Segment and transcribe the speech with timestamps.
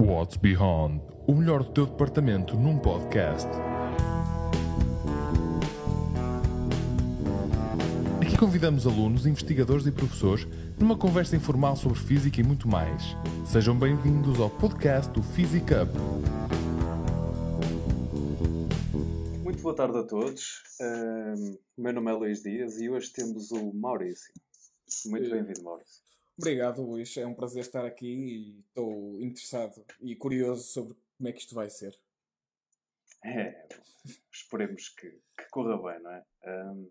[0.00, 3.46] What's Beyond, o melhor do teu departamento num podcast.
[8.22, 10.46] Aqui convidamos alunos, investigadores e professores
[10.78, 13.14] numa conversa informal sobre física e muito mais.
[13.44, 15.92] Sejam bem-vindos ao podcast do Physic Up.
[19.44, 20.62] Muito boa tarde a todos.
[21.76, 24.32] O meu nome é Luís Dias e hoje temos o Maurício.
[25.06, 26.00] Muito Eh, bem-vindo, Maurício.
[26.40, 27.14] Obrigado, Luís.
[27.18, 31.54] É um prazer estar aqui e estou interessado e curioso sobre como é que isto
[31.54, 31.94] vai ser.
[33.22, 33.68] É,
[34.32, 36.24] esperemos que, que corra bem, não é?
[36.46, 36.90] Um,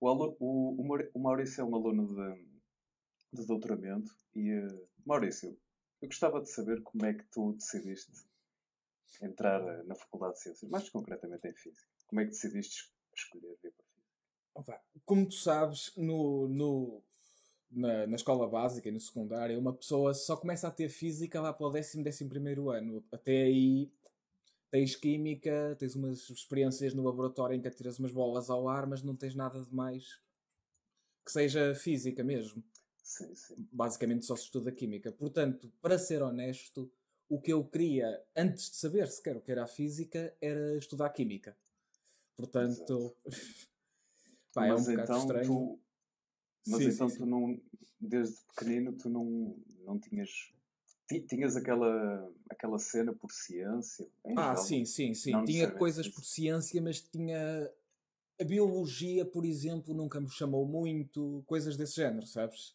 [0.00, 2.44] o, o- o Maurício é um aluno de,
[3.40, 5.56] de doutoramento e, eh, Maurício,
[6.02, 8.10] eu gostava de saber como é que tu decidiste
[9.22, 11.86] entrar eh, na Faculdade de Ciências, mais concretamente em Física.
[12.08, 14.82] Como é que decidiste es- escolher vir para Física?
[15.04, 17.02] Como tu sabes, no, no-
[17.74, 21.52] na, na escola básica e no secundário, uma pessoa só começa a ter física lá
[21.52, 23.04] para o décimo, décimo primeiro ano.
[23.12, 23.90] Até aí
[24.70, 29.02] tens química, tens umas experiências no laboratório em que atiras umas bolas ao ar, mas
[29.02, 30.20] não tens nada de mais
[31.24, 32.62] que seja física mesmo.
[33.02, 33.54] Sim, sim.
[33.70, 35.12] basicamente só se estuda química.
[35.12, 36.90] Portanto, para ser honesto,
[37.28, 41.10] o que eu queria, antes de saber sequer o que era a física, era estudar
[41.10, 41.56] química.
[42.36, 43.14] Portanto,
[44.52, 45.46] pá, é um bocado então estranho.
[45.46, 45.80] tu,
[46.66, 47.60] mas Sim, então sim, tu não,
[48.00, 50.30] desde pequenino, tu não, não tinhas,
[51.08, 54.08] ti- tinhas aquela, aquela cena por ciência?
[54.36, 54.66] Ah, geral?
[54.66, 55.44] sim, sim, sim.
[55.44, 56.14] Tinha coisas isso.
[56.14, 57.70] por ciência, mas tinha.
[58.40, 62.74] A biologia, por exemplo, nunca me chamou muito, coisas desse género, sabes?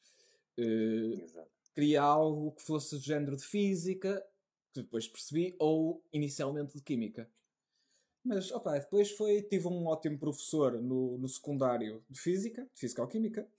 [0.58, 1.52] Eh, Exato.
[1.76, 4.26] queria algo que fosse do género de física,
[4.74, 7.30] que depois percebi, ou inicialmente de química.
[8.24, 13.50] Mas, opa, depois foi, tive um ótimo professor no, no secundário de física, de física-química,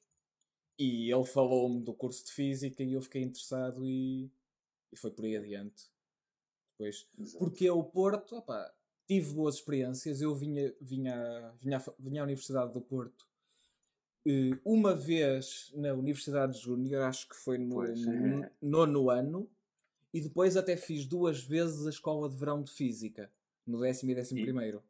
[0.80, 4.30] e ele falou-me do curso de física e eu fiquei interessado e,
[4.90, 5.90] e foi por aí adiante.
[6.72, 7.38] Depois, exato.
[7.38, 8.74] porque o Porto, opa,
[9.06, 10.22] tive boas experiências.
[10.22, 13.28] Eu vinha, vinha, vinha, vinha à Universidade do Porto
[14.26, 18.50] eh, uma vez na Universidade Júnior, acho que foi no Pois, é.
[18.62, 19.50] nono ano,
[20.14, 23.30] e depois até fiz duas vezes a escola de verão de Física,
[23.66, 24.44] no décimo e décimo E?
[24.44, 24.82] primeiro.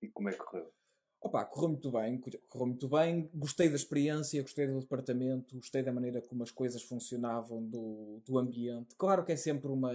[0.00, 0.72] E como é que correu?
[1.20, 3.28] Opa, correu muito bem, cor- correu muito bem.
[3.34, 8.38] Gostei da experiência, gostei do departamento, gostei da maneira como as coisas funcionavam, do, do
[8.38, 8.94] ambiente.
[8.96, 9.92] Claro que é sempre uma,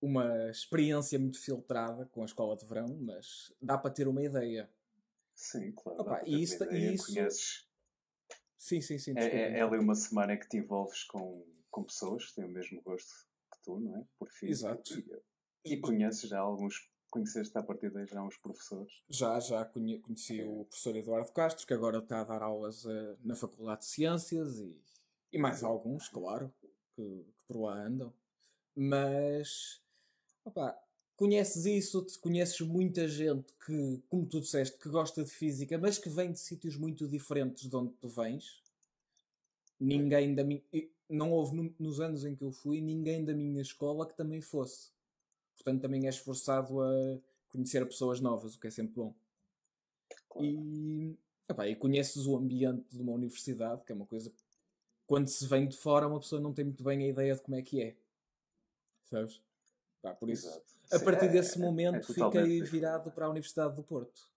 [0.00, 4.68] uma experiência muito filtrada com a escola de verão, mas dá para ter uma ideia.
[5.34, 6.00] Sim, claro.
[6.02, 7.68] Opa, e isso- ideia, e isso- Conheces,
[8.56, 9.12] Sim, sim, sim.
[9.12, 12.34] é, desculpa, é, é ali uma semana em que te envolves com, com pessoas que
[12.34, 13.08] têm o mesmo gosto
[13.52, 14.04] que tu, não é?
[14.18, 14.70] Por física.
[14.72, 15.22] Exato.
[15.64, 18.92] E, e conheces já alguns, conheceste à partida já uns professores?
[19.08, 23.16] Já, já conhe- conheci o professor Eduardo Castro, que agora está a dar aulas eh,
[23.24, 24.76] na Faculdade de Ciências e,
[25.32, 28.12] e mais alguns, claro, que, que por lá andam.
[28.74, 29.80] Mas,
[30.44, 30.78] opá,
[31.16, 35.98] conheces isso, te- conheces muita gente que, como tu disseste, que gosta de física, mas
[35.98, 38.62] que vem de sítios muito diferentes de onde tu vens.
[39.80, 40.62] Ninguém da minha.
[41.08, 44.40] Não houve no- nos anos em que eu fui ninguém da minha escola que também
[44.40, 44.90] fosse.
[45.58, 47.18] Portanto, também és forçado a
[47.50, 49.14] conhecer pessoas novas, o que é sempre bom.
[50.30, 50.46] Claro.
[50.46, 54.42] E, epá, e conheces o ambiente de uma universidade, que é uma coisa que,
[55.06, 57.56] quando se vem de fora, uma pessoa não tem muito bem a ideia de como
[57.56, 57.96] é que é.
[59.10, 59.42] Sabes?
[60.00, 60.64] Pá, por isso, Exato.
[60.92, 64.30] a partir é- desse é- é momento, totalmente fiquei virado para a Universidade do Porto.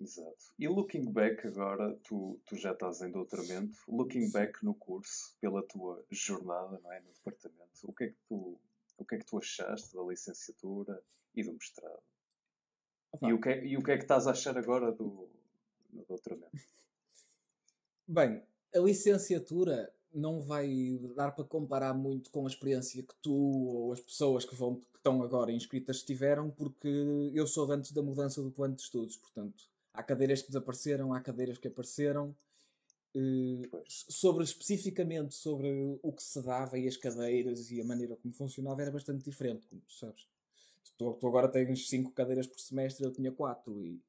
[0.00, 0.54] Exato.
[0.58, 5.62] E looking back agora, tu, tu já estás em doutoramento, looking back no curso, pela
[5.62, 8.58] tua jornada, não é, no departamento, o que é que tu,
[8.98, 11.02] o que é que tu achaste da licenciatura
[11.34, 12.02] e do mestrado?
[13.22, 15.28] E o, que é, e o que é que estás a achar agora do,
[15.90, 16.50] do doutoramento?
[18.06, 18.42] Bem,
[18.74, 24.00] a licenciatura não vai dar para comparar muito com a experiência que tu ou as
[24.00, 26.88] pessoas que, vão, que estão agora inscritas tiveram, porque
[27.34, 31.20] eu sou antes da mudança do plano de estudos, portanto, há cadeiras que desapareceram, há
[31.20, 32.34] cadeiras que apareceram.
[33.86, 38.82] Sobre especificamente sobre o que se dava e as cadeiras e a maneira como funcionava
[38.82, 40.26] era bastante diferente, como tu sabes.
[40.96, 44.00] Tu, tu agora tens 5 cadeiras por semestre, eu tinha 4 e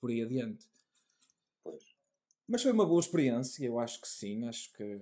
[0.00, 0.68] por aí adiante.
[1.62, 1.84] Pois.
[2.46, 4.44] Mas foi uma boa experiência, eu acho que sim.
[4.46, 5.00] Acho que.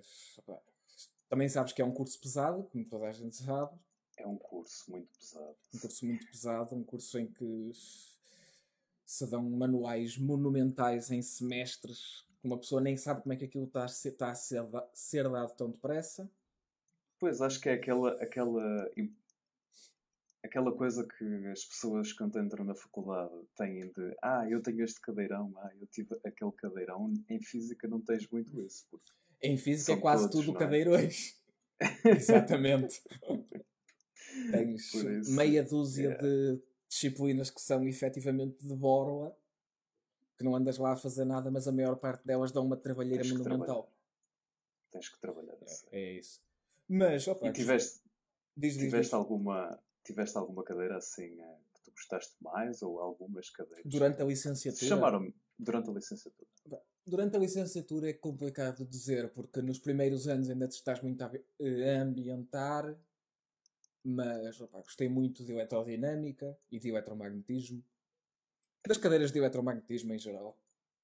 [1.29, 3.79] também sabes que é um curso pesado, como toda a gente sabe.
[4.17, 5.57] É um curso muito pesado.
[5.75, 7.73] Um curso muito pesado, um curso em que
[9.05, 13.85] se dão manuais monumentais em semestres, uma pessoa nem sabe como é que aquilo está
[13.85, 16.31] a ser, está a ser, ser dado tão depressa.
[17.19, 18.91] Pois, acho que é aquela, aquela,
[20.43, 25.01] aquela coisa que as pessoas quando entram na faculdade têm de ah, eu tenho este
[25.01, 27.13] cadeirão, ah, eu tive aquele cadeirão.
[27.29, 30.59] Em física não tens muito isso, porque Em física é quase todos, tudo é?
[30.59, 31.39] cadeirões.
[32.05, 33.03] Exatamente.
[34.51, 36.23] Tens meia dúzia yeah.
[36.23, 39.37] de disciplinas que são efetivamente de borla,
[40.41, 43.23] que não andas lá a fazer nada, mas a maior parte delas dão uma trabalheira
[43.23, 43.93] Tens monumental.
[44.91, 45.55] Tens que trabalhar.
[45.93, 46.41] É, é isso.
[46.89, 48.01] Mas, opa, e tiveste,
[48.57, 53.51] diz, tiveste, diz, alguma, tiveste alguma cadeira assim eh, que tu gostaste mais ou algumas
[53.51, 53.85] cadeiras?
[53.85, 54.87] Durante a licenciatura?
[54.87, 56.49] Chamaram-me durante a licenciatura.
[57.07, 61.31] Durante a licenciatura é complicado dizer, porque nos primeiros anos ainda te estás muito a
[61.61, 62.99] eh, ambientar,
[64.03, 67.85] mas opa, gostei muito de eletrodinâmica e de eletromagnetismo.
[68.87, 70.57] Das cadeiras de eletromagnetismo em geral.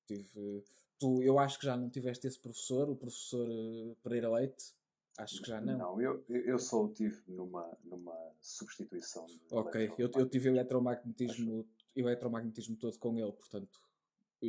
[0.06, 0.64] Tive,
[0.98, 4.74] tu, eu acho que já não tiveste esse professor, o professor eh, Pereira Leite,
[5.18, 5.78] Acho que já não.
[5.78, 9.26] Não, eu, eu só o tive numa, numa substituição.
[9.50, 13.80] ok, eu, eu tive eletromagnetismo, eletromagnetismo todo com ele, portanto,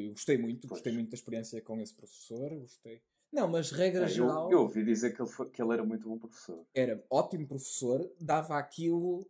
[0.09, 0.81] gostei muito, pois.
[0.81, 3.01] gostei muito da experiência com esse professor, gostei.
[3.31, 4.51] Não, mas regra é, geral.
[4.51, 6.65] Eu, eu, ouvi dizer que ele, foi, que ele era muito bom professor.
[6.73, 9.25] Era ótimo professor, dava aquilo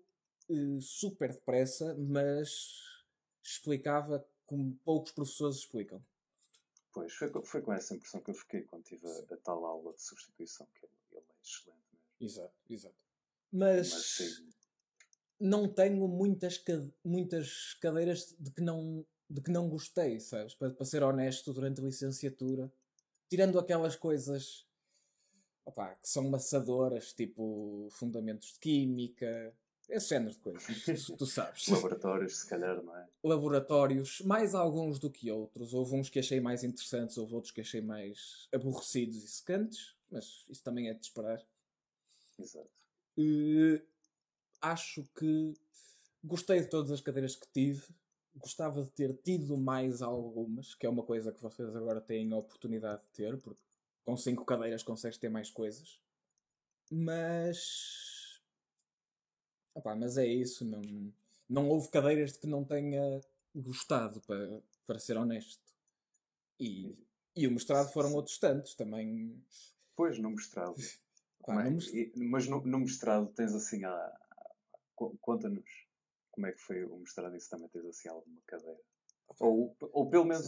[0.50, 2.97] uh, super depressa, mas
[3.50, 6.04] explicava como poucos professores explicam.
[6.94, 9.94] Pois, foi, foi com essa impressão que eu fiquei quando tive a, a tal aula
[9.94, 12.08] de substituição, que ele, ele é excelente mesmo.
[12.20, 12.96] Exato, exato.
[13.52, 14.44] Mas, mas
[15.40, 16.64] não tenho muitas,
[17.04, 20.56] muitas cadeiras de que não, de que não gostei, sabes?
[20.56, 22.72] Para, para ser honesto, durante a licenciatura,
[23.30, 24.66] tirando aquelas coisas
[26.02, 29.54] que são maçadoras, tipo fundamentos de química,
[29.90, 30.66] esse género de coisas,
[31.18, 31.68] tu, sabes.
[31.68, 33.08] Laboratórios, se calhar, não é?
[33.24, 35.74] Laboratórios, mais alguns do que outros.
[35.74, 40.46] Houve uns que achei mais interessantes, houve outros que achei mais aborrecidos e secantes, mas
[40.50, 41.42] isso também é de esperar.
[42.38, 42.70] Exato.
[43.18, 43.82] Uh,
[44.62, 45.54] acho que
[46.24, 47.84] gostei de todas as cadeiras que tive.
[48.36, 52.38] Gostava de ter tido mais algumas, que é uma coisa que vocês agora têm a
[52.38, 53.60] oportunidade de ter, porque
[54.06, 56.00] com cinco cadeiras consegues ter mais coisas.
[56.92, 58.17] Mas
[59.78, 60.82] Opa, mas é isso, não,
[61.48, 63.22] não houve cadeiras de que não tenha
[63.54, 65.62] gostado, para, para ser honesto.
[66.60, 66.98] E,
[67.36, 69.40] e o mestrado foram outros tantos também.
[69.96, 70.74] Pois, no mestrado.
[71.46, 71.70] Pá, é?
[71.70, 72.12] no mestrado.
[72.16, 74.20] Mas no, no, mestrado tens assim a.
[75.22, 75.70] Conta-nos
[76.32, 78.82] como é que foi o mestrado e se também tens assim alguma cadeira.
[79.40, 80.48] Ou, ou pelo menos.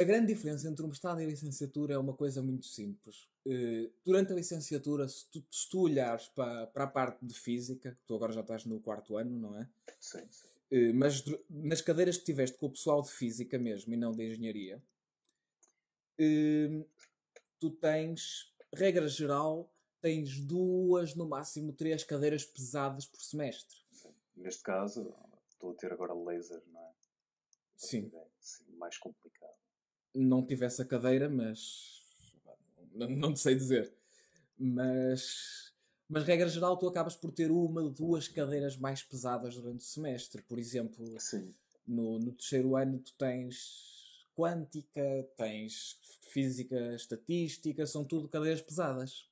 [0.00, 3.28] A grande diferença entre o mestrado e a licenciatura é uma coisa muito simples.
[3.44, 7.94] Uh, durante a licenciatura, se tu, se tu olhares para, para a parte de física,
[8.06, 9.68] tu agora já estás no quarto ano, não é?
[10.00, 10.26] Sim.
[10.30, 10.46] sim.
[10.72, 14.26] Uh, mas nas cadeiras que tiveste com o pessoal de física mesmo e não de
[14.26, 14.82] engenharia,
[16.18, 16.88] uh,
[17.58, 19.70] tu tens, regra geral,
[20.00, 23.76] tens duas, no máximo três cadeiras pesadas por semestre.
[23.92, 24.14] Sim.
[24.34, 25.14] Neste caso,
[25.50, 26.90] estou a ter agora laser, não é?
[27.76, 28.10] Sim.
[28.40, 28.64] Sim.
[28.78, 29.59] Mais complicado
[30.14, 32.02] não tivesse a cadeira, mas
[32.92, 33.92] não, não sei dizer.
[34.58, 35.72] Mas,
[36.08, 39.88] mas regra geral, tu acabas por ter uma ou duas cadeiras mais pesadas durante o
[39.88, 40.42] semestre.
[40.42, 41.16] Por exemplo,
[41.86, 45.98] no, no terceiro ano tu tens quântica, tens
[46.30, 49.28] física, estatística, são tudo cadeiras pesadas.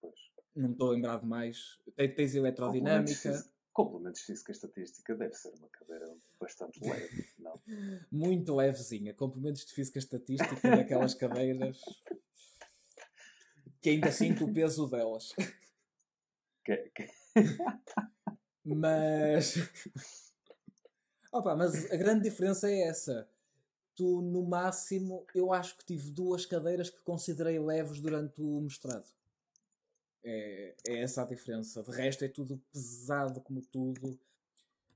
[0.00, 0.14] Pois.
[0.54, 1.78] Não estou a lembrar de mais.
[1.96, 3.44] Tens eletrodinâmica.
[3.76, 7.60] Complementos de Física e Estatística deve ser uma cadeira bastante leve, não?
[8.10, 9.12] Muito levezinha.
[9.12, 11.78] Complementos de Física e Estatística daquelas cadeiras
[13.82, 15.34] que ainda sinto o peso delas.
[16.64, 17.06] Que, que...
[18.64, 19.56] mas.
[21.30, 23.28] Opa, mas a grande diferença é essa.
[23.94, 29.04] Tu, no máximo, eu acho que tive duas cadeiras que considerei leves durante o mestrado.
[30.28, 31.84] É, é essa a diferença.
[31.84, 34.18] De resto é tudo pesado como tudo.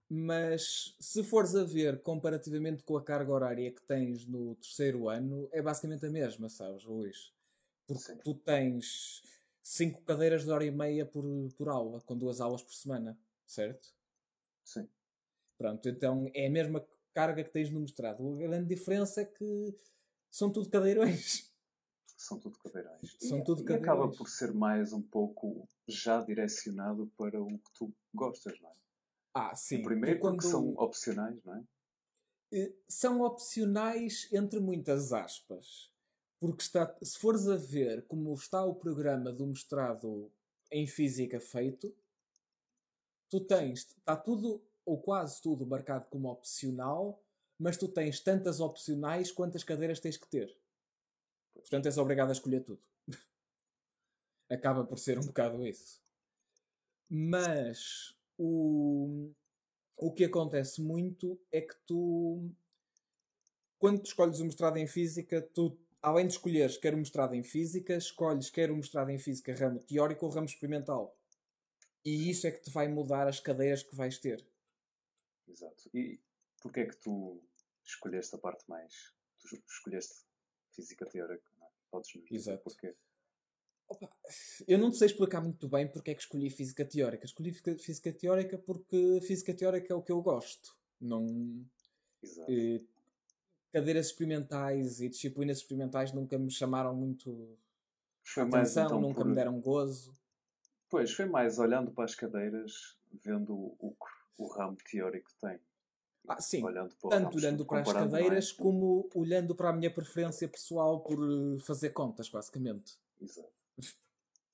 [0.09, 5.49] Mas se fores a ver comparativamente com a carga horária que tens no terceiro ano,
[5.53, 7.33] é basicamente a mesma, sabes, Luís?
[7.87, 8.19] Porque Sim.
[8.25, 9.23] tu tens
[9.63, 11.25] cinco cadeiras de hora e meia por,
[11.57, 13.95] por aula, com duas aulas por semana, certo?
[14.65, 14.89] Sim.
[15.57, 16.85] Pronto, então é a mesma
[17.15, 18.35] carga que tens no mestrado.
[18.35, 19.77] A grande diferença é que
[20.29, 21.50] são tudo cadeirões
[22.31, 23.17] são tudo cadeirões.
[23.19, 27.73] São e, tudo e acaba por ser mais um pouco já direcionado para o que
[27.75, 28.75] tu gostas, não é?
[29.35, 29.81] Ah, sim.
[29.81, 30.37] O primeiro quando...
[30.37, 31.65] porque são opcionais, não é?
[32.53, 35.91] Eh, são opcionais entre muitas aspas.
[36.39, 40.33] Porque está, se fores a ver como está o programa do mestrado
[40.71, 41.95] em física feito,
[43.29, 47.23] tu tens, está tudo ou quase tudo marcado como opcional,
[47.59, 50.57] mas tu tens tantas opcionais quantas cadeiras tens que ter.
[51.55, 52.81] Portanto, és obrigado a escolher tudo.
[54.49, 56.01] Acaba por ser um bocado isso.
[57.09, 59.31] Mas o,
[59.97, 62.51] o que acontece muito é que tu,
[63.79, 67.97] quando escolhes o mestrado em física, tu, além de escolheres quer o mestrado em física,
[67.97, 71.17] escolhes quer o mestrado em física ramo teórico ou ramo experimental.
[72.05, 74.45] E isso é que te vai mudar as cadeiras que vais ter.
[75.47, 75.91] Exato.
[75.93, 76.19] E
[76.63, 77.43] porquê é que tu
[77.85, 79.13] escolheste a parte mais.
[79.39, 80.25] Tu escolheste
[80.73, 81.71] física teórica, não é?
[81.91, 82.63] Podes nos dizer Exato.
[82.65, 82.95] porquê?
[83.89, 84.09] Opa,
[84.69, 87.25] eu não sei explicar muito bem porque é que escolhi física teórica.
[87.25, 90.79] Escolhi física- teórica porque física teórica é o que eu gosto.
[91.01, 91.65] Não.
[92.23, 92.53] Exato.
[92.53, 92.81] eh,
[93.73, 97.57] cadeiras experimentais e disciplinas experimentais nunca me chamaram muito
[98.23, 99.27] Foi mais atenção, então nunca por...
[99.29, 100.15] me deram gozo.
[100.89, 105.59] Pois, foi mais olhando para as cadeiras, vendo o, que o ramo teórico tem.
[106.29, 106.61] Ah, sim.
[106.61, 111.19] Para Tanto olhando para as comparando cadeiras como olhando para a minha preferência pessoal por
[111.19, 112.99] eh, fazer contas, basicamente.
[113.21, 113.53] Exato.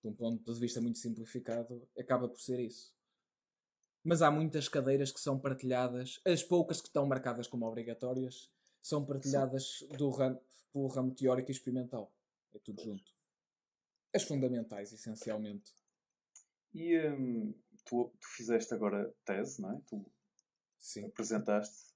[0.03, 2.95] De um ponto de vista muito simplificado, acaba por ser isso.
[4.05, 8.49] Mas há muitas cadeiras que são partilhadas, as poucas que estão marcadas como obrigatórias,
[8.81, 10.41] são partilhadas do ramo,
[10.73, 12.13] pelo ramo teórico e experimental.
[12.55, 13.13] É tudo junto.
[14.15, 15.75] As fundamentais, essencialmente.
[16.73, 17.53] E hum,
[17.85, 19.81] tu, tu fizeste agora tese, não é?
[19.89, 20.07] Tu
[20.87, 21.07] Sim.
[21.07, 21.93] apresentaste.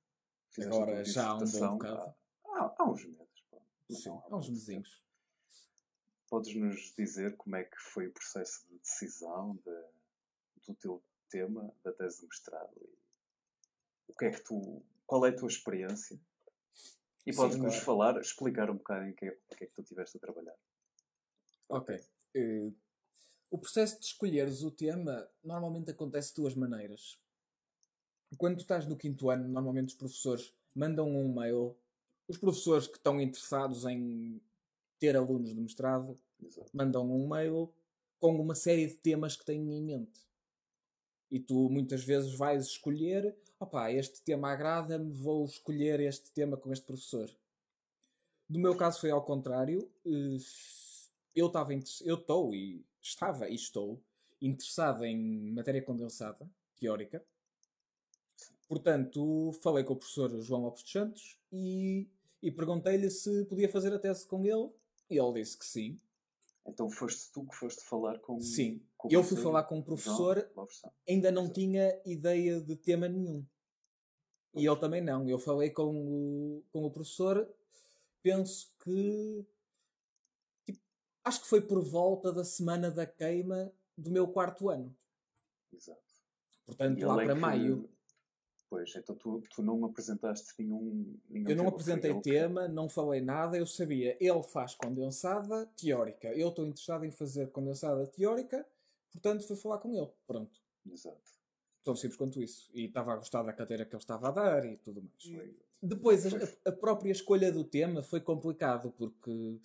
[0.50, 2.14] fizeste Agora já há um bom bocado.
[2.44, 3.40] Há, há, uns meses.
[3.48, 3.58] pá.
[3.88, 4.10] Sim.
[4.10, 5.02] há uns mesinhos.
[6.28, 11.72] Podes nos dizer como é que foi o processo de decisão de- do teu tema,
[11.84, 12.72] da tese de mestrado?
[14.08, 16.20] E o que é que tu, qual é a tua experiência?
[17.24, 17.84] E podes nos claro.
[17.84, 20.56] falar, explicar um bocado em que, é- o que é que tu estiveste a trabalhar?
[21.68, 21.96] Ok.
[22.34, 22.72] Eh,
[23.50, 27.20] o processo de escolheres o tema normalmente acontece de duas maneiras.
[28.38, 31.76] Quando tu estás no quinto ano, normalmente os professores mandam um mail.
[32.28, 34.40] Os professores que estão interessados em
[34.98, 36.70] ter alunos de mestrado Exato.
[36.72, 37.72] mandam um mail
[38.18, 40.20] com uma série de temas que têm em mente.
[41.30, 46.72] E tu muitas vezes vais escolher, opá, este tema agrada-me, vou escolher este tema com
[46.72, 47.30] este professor.
[48.48, 49.90] No meu caso foi ao contrário.
[50.04, 50.36] eh,
[51.34, 54.02] Eu estava eu estou e estava e estou
[54.40, 57.24] interessado em matéria condensada, teórica.
[58.70, 62.08] Portanto, falei com o professor João Lopes dos Santos e,
[62.40, 64.70] e perguntei-lhe se podia fazer a tese com ele.
[65.10, 66.00] E ele disse que sim.
[66.64, 68.80] Então foste tu que foste falar com, Sim.
[68.96, 70.48] com Eu fui falar com o professor,
[71.08, 73.44] ainda não tinha ideia de tema nenhum.
[74.54, 75.28] E ele também não.
[75.28, 77.52] Eu falei com o, com o professor,
[78.22, 79.44] penso que.
[80.64, 80.78] tipo,
[81.24, 84.96] acho que foi por volta da semana da queima do meu quarto ano.
[85.72, 86.00] Exato.
[86.64, 87.90] Portanto, E lá é para que- maio.
[88.70, 91.16] Pois, então tu, tu não apresentaste nenhum.
[91.28, 94.16] nenhum Eu não apresentei ele tema, não falei nada, eu sabia.
[94.20, 96.28] Ele faz condensada teórica.
[96.28, 98.64] Eu estou interessado em fazer condensada teórica,
[99.10, 100.08] portanto fui falar com ele.
[100.24, 100.56] Pronto.
[100.88, 101.18] Exato.
[101.82, 102.70] Tão simples quanto isso.
[102.72, 105.36] E estava a gostar da cadeira que ele estava a dar e tudo mais.
[105.36, 109.58] Foi- Depois, a, a própria escolha do tema foi complicado, porque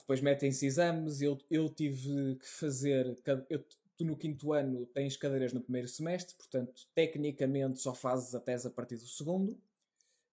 [0.00, 1.22] depois metem-se exames.
[1.22, 3.16] Eu, eu tive que fazer.
[3.48, 3.64] Eu,
[3.96, 8.66] tu no quinto ano tens cadeiras no primeiro semestre, portanto, tecnicamente só fazes a tese
[8.66, 9.58] a partir do segundo.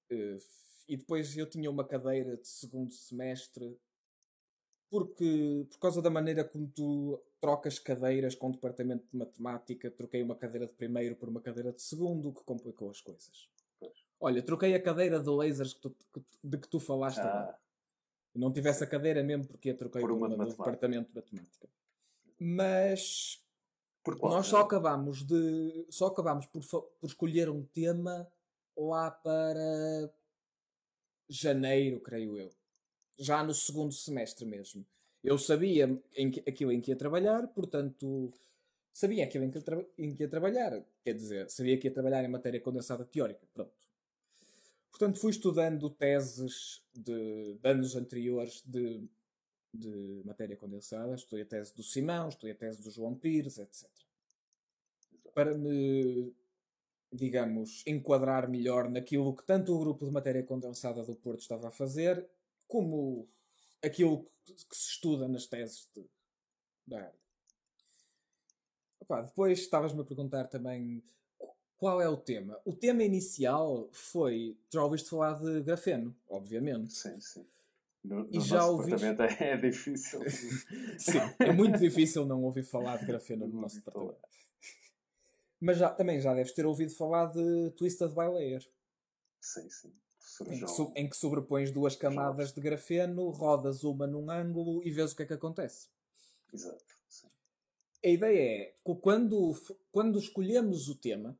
[0.09, 0.37] Eh,
[0.87, 3.77] E depois eu tinha uma cadeira de segundo semestre,
[4.89, 10.23] porque por causa da maneira como tu trocas cadeiras com o departamento de matemática, troquei
[10.23, 13.47] uma cadeira de primeiro por uma cadeira de segundo, o que complicou as coisas.
[14.19, 17.51] Olha, troquei a cadeira de lasers que tu- que de que tu falaste agora.
[17.51, 17.59] Ah,
[18.35, 21.67] Não tivesse a cadeira mesmo porque a troquei Por uma uma do departamento de matemática.
[22.39, 23.43] Mas
[24.21, 25.85] nós só acabámos de.
[25.89, 28.27] Só acabámos por, por escolher um tema
[28.77, 30.11] lá para
[31.29, 32.49] janeiro, creio eu.
[33.17, 34.85] Já no segundo semestre mesmo.
[35.23, 38.31] Eu sabia em que, aquilo em que ia trabalhar, portanto,
[38.91, 39.59] sabia aquilo em que,
[39.97, 40.81] em que ia trabalhar.
[41.03, 43.45] Quer dizer, sabia que ia trabalhar em matéria condensada teórica.
[43.53, 43.73] Pronto.
[44.89, 49.07] Portanto, fui estudando teses de, de anos anteriores de,
[49.73, 51.13] de matéria condensada.
[51.15, 54.07] Estudei a tese do Simão, estudei a tese do João Pires, etc.
[55.33, 56.33] Para me,
[57.11, 61.71] digamos, enquadrar melhor naquilo que tanto o grupo de matéria condensada do Porto estava a
[61.71, 62.27] fazer,
[62.67, 63.27] como
[63.83, 66.05] aquilo que, se estuda nas teses de-
[66.87, 67.19] da área.
[68.99, 71.03] Opa, depois estavas-me a perguntar também
[71.37, 72.59] qu- qual é o tema.
[72.65, 74.57] O tema inicial foi.
[74.71, 76.93] Já ouviste falar de grafeno, obviamente.
[76.93, 77.45] Sim, sim.
[78.03, 80.21] No, no E já ouviste- é, é difícil.
[80.97, 84.17] Sim, é muito difícil não ouvir falar de grafeno no nosso departamento.
[85.59, 88.65] Mas já, também já deves ter ouvido falar de Twisted Bilayer,
[89.41, 89.93] sim, sim.
[90.37, 94.81] Professor em que, so- em que sobrepões duas camadas de grafeno, rodas uma num ângulo
[94.85, 95.89] e vês o que é que acontece.
[96.53, 96.85] Exato.
[97.09, 97.27] Sim.
[98.05, 99.53] A ideia é, que quando,
[99.91, 101.37] quando escolhemos o tema,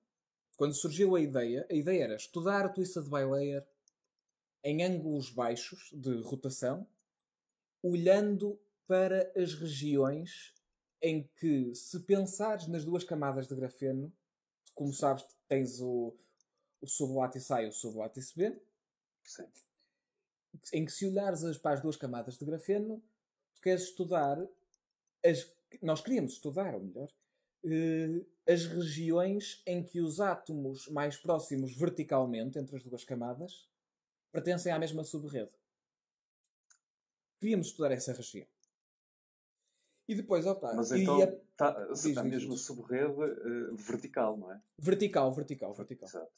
[0.58, 3.66] quando surgiu a ideia, a ideia era estudar Twisted Bilayer
[4.64, 6.88] em ângulos baixos de rotação,
[7.82, 10.54] olhando para as regiões
[11.02, 14.12] em que, se pensares nas duas camadas de grafeno,
[14.76, 16.14] como sabes, tens o,
[16.82, 18.60] o sublátice A e o sublátice B,
[19.24, 19.46] Sim.
[20.74, 23.02] em que se olhares as- para as duas camadas de grafeno,
[23.56, 24.38] tu queres estudar
[25.24, 25.50] as,
[25.82, 27.10] nós queríamos estudar, ou melhor,
[27.66, 33.69] eh, as regiões em que os átomos mais próximos verticalmente entre as duas camadas
[34.32, 35.52] pertencem à mesma subrede.
[37.40, 38.48] Queríamos estudar essa região.
[40.08, 42.62] E depois, opa, Mas então a- está diz, está diz, mesmo diz.
[42.62, 44.62] subrede eh, vertical, não é?
[44.78, 46.10] vertical, vertical, vertical.
[46.10, 46.32] Exato.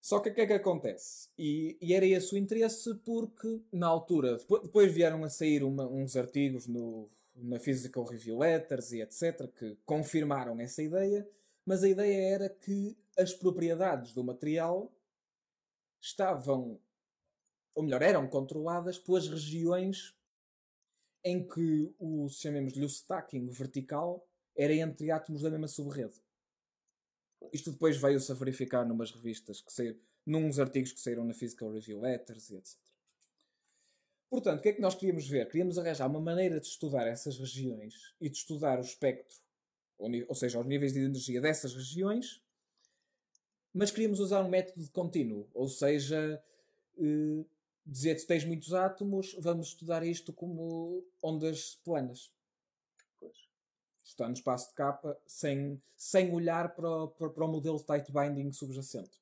[0.00, 1.28] Só que o que é que acontece?
[1.36, 5.86] E, e era esse o interesse porque, na altura, depois, depois vieram a sair uma-
[5.86, 9.46] uns artigos no, na Physical Review Letters e etc.
[9.58, 11.28] que confirmaram essa ideia,
[11.66, 14.90] mas a ideia era que as propriedades do material
[16.00, 16.80] estavam,
[17.74, 20.14] ou melhor, eram controladas pelas regiões
[21.24, 26.14] em que o, chamemos-lhe o stacking vertical, era entre átomos da mesma subrede.
[27.52, 31.72] Isto depois veio-se a verificar numas revistas, que saíram, nuns artigos que saíram na Physical
[31.72, 32.78] Review Letters e etc.
[34.28, 35.48] Portanto, o que é que nós queríamos ver?
[35.48, 39.38] Queríamos arranjar uma maneira de estudar essas regiões e de estudar o espectro,
[39.98, 42.40] ou, seja, os níveis de energia dessas regiões,
[43.72, 46.42] mas queríamos usar um método de contínuo, ou seja,
[46.96, 47.44] eh,
[47.84, 52.30] dizer que tens muitos átomos, vamos estudar isto como ondas planas
[53.18, 53.48] Pois.
[54.04, 57.84] está no espaço de capa sem, sem olhar para o, para, para o modelo de
[57.84, 59.20] tight binding subjacente.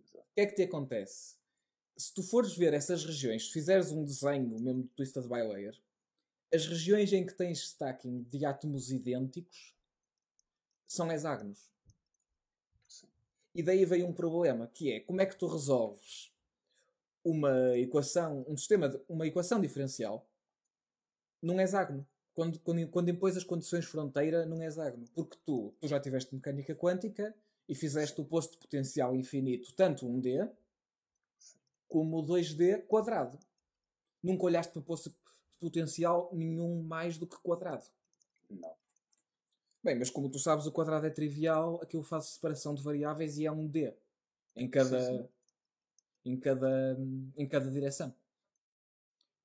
[0.00, 0.18] Exato.
[0.18, 1.36] O que é que te acontece?
[1.96, 5.78] Se tu fores ver essas regiões, se fizeres um desenho mesmo de Twisted Bilayer,
[6.52, 9.74] as regiões em que tens stacking de átomos idênticos
[10.86, 11.70] são hexágonos.
[12.86, 13.08] Sim.
[13.54, 16.30] E daí veio um problema, que é como é que tu resolves
[17.26, 20.28] uma equação, um sistema, de, uma equação diferencial
[21.42, 25.06] num hexágono quando, quando, quando impões as condições fronteira num hexágono.
[25.14, 27.34] Porque tu, tu já tiveste mecânica quântica
[27.68, 30.48] e fizeste o posto de potencial infinito, tanto 1D
[31.88, 33.38] como 2D quadrado.
[34.22, 35.16] Nunca olhaste para o posto de
[35.58, 37.86] potencial nenhum mais do que quadrado.
[38.50, 38.74] Não.
[39.82, 43.46] Bem, mas como tu sabes, o quadrado é trivial, aquilo faz separação de variáveis e
[43.46, 43.94] é um D
[44.54, 45.28] em cada, Sim, sim.
[46.26, 46.98] Em, cada,
[47.36, 48.12] em cada direção.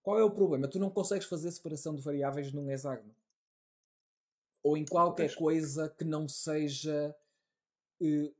[0.02, 0.68] Qual é o problema?
[0.68, 3.16] Tu não consegues fazer separação de variáveis num hexágono.
[4.64, 7.16] Ou em qualquer coisa que não seja.
[8.02, 8.32] eh,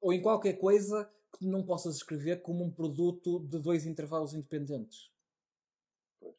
[0.00, 1.08] ou em qualquer coisa
[1.38, 5.08] que não possas escrever como um produto de dois intervalos independentes.
[6.18, 6.36] Pois.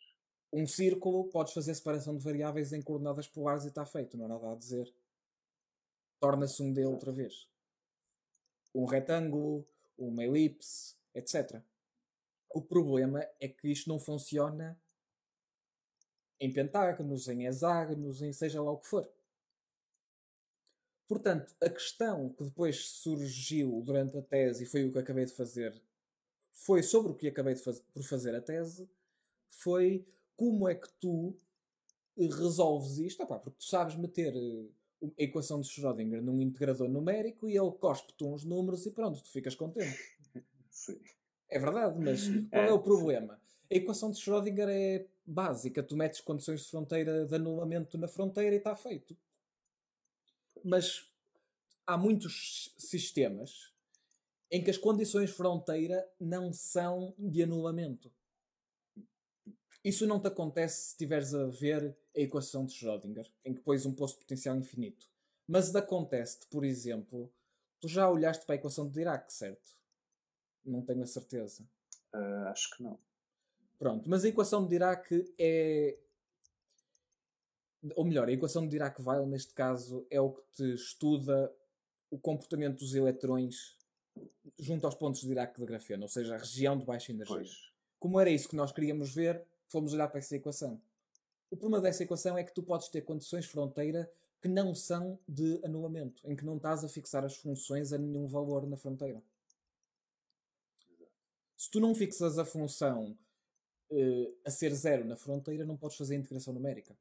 [0.52, 4.30] Um círculo, podes fazer separação de variáveis em coordenadas polares e está feito, não há
[4.30, 4.94] nada a dizer.
[6.20, 7.48] Torna-se um D outra vez.
[8.76, 9.66] Um retângulo,
[10.08, 11.62] uma elipse, etc.
[12.50, 14.80] O problema é que isto não funciona
[16.40, 19.10] em pentágonos, em hexágonos, em seja lá o que for.
[21.08, 25.34] Portanto, a questão que depois surgiu durante a tese, e foi o que acabei de
[25.34, 25.82] fazer,
[26.52, 28.90] foi sobre o que acabei de por fazer a tese,
[29.48, 31.36] foi como é que tu
[32.18, 33.26] resolves isto?
[33.26, 34.70] Porque tu sabes meter eh,
[35.04, 39.30] a equação de Schrödinger num integrador numérico e ele cospe-te uns números e pronto, tu
[39.32, 39.98] ficas contente.
[40.70, 41.00] Sim.
[41.50, 43.40] É verdade, mas qual é, É, o problema?
[43.72, 45.82] A equação de Schrödinger é básica.
[45.82, 49.16] Tu metes condições de fronteira de anulamento na fronteira e está feito.
[50.64, 51.10] Mas
[51.88, 53.72] há muitos sistemas
[54.52, 58.12] em que as condições de fronteira não são de anulamento.
[59.84, 63.86] Isso não te acontece se estiveres a ver a equação de Schrödinger, em que pões
[63.86, 65.08] um posto de potencial infinito.
[65.48, 67.32] Mas acontece-te, por exemplo,
[67.80, 69.78] tu já olhaste para a equação de Dirac, certo?
[70.66, 71.64] Não tenho a certeza.
[72.12, 73.00] Ah, acho que não.
[73.78, 75.98] Pronto, mas a equação de Dirac é.
[77.96, 81.50] Ou melhor, a equação de Dirac-Weil, neste caso, é o que te estuda
[82.12, 83.78] o comportamento dos eletrões
[84.58, 87.36] junto aos pontos de Dirac de grafeno, ou seja, a região de baixa energia.
[87.36, 87.72] Pois.
[87.98, 90.82] Como era isso que nós queríamos ver, fomos olhar para essa equação.
[91.50, 95.60] O problema dessa equação é que tu podes ter condições fronteira que não são de
[95.66, 99.22] anulamento, em que não estás a fixar as funções a nenhum valor na fronteira.
[101.58, 103.18] Se tu não fixas a função
[103.92, 106.96] eh, a ser zero na fronteira, não podes fazer a integração numérica.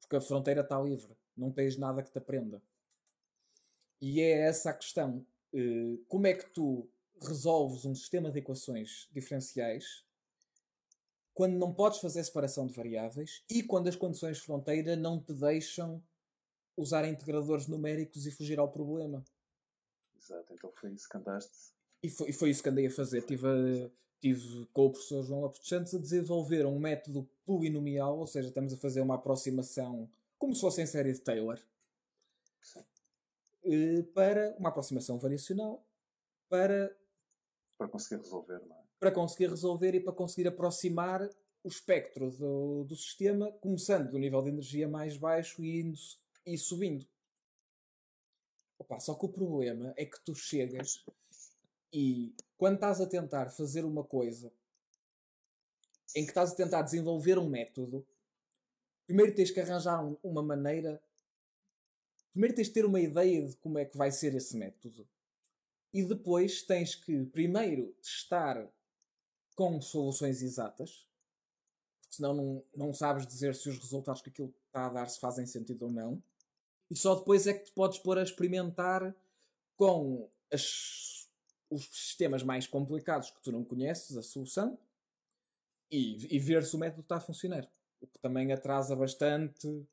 [0.00, 1.14] Porque a fronteira está livre.
[1.36, 2.62] Não tens nada que te aprenda.
[4.00, 5.26] E é essa a questão.
[5.52, 6.88] Eh, como é que tu
[7.20, 10.04] resolves um sistema de equações diferenciais
[11.34, 15.34] quando não podes fazer separação de variáveis e quando as condições de fronteira não te
[15.34, 16.02] deixam
[16.76, 19.24] usar integradores numéricos e fugir ao problema?
[20.16, 20.54] Exato.
[20.54, 21.74] Então foi isso que andaste.
[22.02, 23.22] E foi, foi isso que andei a fazer.
[23.22, 28.26] Tive a, tive com o professor João Lopes Santos a desenvolver um método polinomial, ou
[28.26, 31.58] seja, estamos a fazer uma aproximação como se fosse em série de Taylor,
[33.64, 35.82] eh, para uma aproximação variacional
[36.48, 36.94] para
[37.78, 38.83] para conseguir resolver, não é?
[39.04, 41.28] Para conseguir resolver e para conseguir aproximar
[41.62, 45.98] o espectro do, do sistema, começando do nível de energia mais baixo e indo
[46.46, 47.06] e subindo.
[48.78, 51.04] Opa, só que o problema é que tu chegas
[51.92, 54.50] e quando estás a tentar fazer uma coisa
[56.16, 58.06] em que estás a tentar desenvolver um método,
[59.06, 60.98] primeiro tens que arranjar um, uma maneira.
[62.32, 65.06] Primeiro tens de ter uma ideia de como é que vai ser esse método.
[65.92, 68.66] E depois tens que primeiro testar
[69.54, 71.06] com soluções exatas,
[72.00, 75.20] porque senão não, não sabes dizer se os resultados que aquilo está a dar se
[75.20, 76.22] fazem sentido ou não.
[76.90, 79.14] E só depois é que te podes pôr a experimentar
[79.76, 81.28] com as,
[81.70, 84.78] os sistemas mais complicados que tu não conheces, a solução,
[85.90, 87.68] e, e ver se o método está a funcionar.
[88.00, 89.86] O que também atrasa bastante.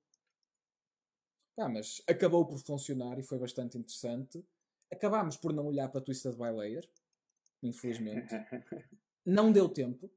[1.58, 4.44] Ah, mas acabou por funcionar e foi bastante interessante.
[4.92, 6.88] Acabámos por não olhar para Twisted by Layer,
[7.64, 8.34] infelizmente.
[9.26, 10.10] não deu tempo.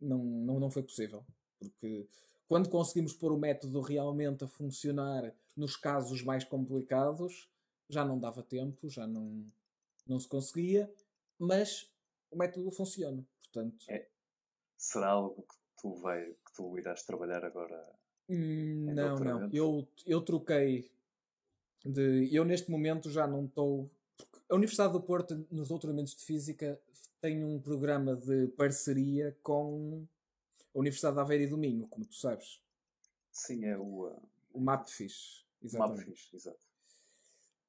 [0.00, 1.24] Não, não, não foi possível.
[1.58, 2.08] Porque
[2.46, 7.48] quando conseguimos pôr o método realmente a funcionar nos casos mais complicados,
[7.88, 9.44] já não dava tempo, já não,
[10.06, 10.92] não se conseguia,
[11.38, 11.90] mas
[12.30, 13.24] o método funciona.
[13.42, 14.08] Portanto, é.
[14.76, 17.90] Será algo que tu, vai, que tu irás trabalhar agora?
[18.28, 19.50] Hum, não, não.
[19.52, 20.90] Eu, eu troquei
[21.84, 23.90] de, eu neste momento já não estou.
[24.54, 26.80] A Universidade do Porto, nos doutoramentos de Física,
[27.20, 30.06] tem um programa de parceria com
[30.72, 32.62] a Universidade de Aveiro e do Minho, como tu sabes.
[33.32, 34.06] Sim, é o.
[34.06, 34.22] Uh...
[34.52, 35.44] O MapFish.
[35.60, 36.06] Exatamente.
[36.06, 36.60] MapFish, exato.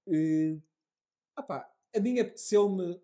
[0.06, 0.62] Uh,
[1.36, 3.02] opá, a mim apeteceu-me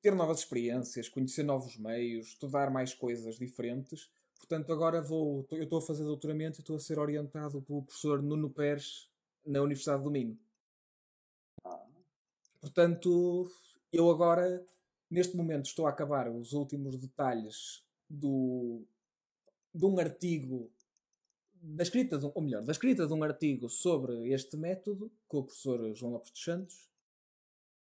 [0.00, 4.10] ter novas experiências, conhecer novos meios, estudar mais coisas diferentes.
[4.38, 5.46] Portanto, agora vou.
[5.50, 9.10] Eu estou a fazer doutoramento e estou a ser orientado pelo professor Nuno Pérez
[9.44, 10.38] na Universidade do Minho.
[12.62, 13.50] Portanto,
[13.92, 14.64] eu agora,
[15.10, 18.86] neste momento, estou a acabar os últimos detalhes do,
[19.74, 20.70] de um artigo,
[21.60, 25.42] da escrita, de, ou melhor, da escrita de um artigo sobre este método com o
[25.42, 26.88] professor João Lopes dos Santos,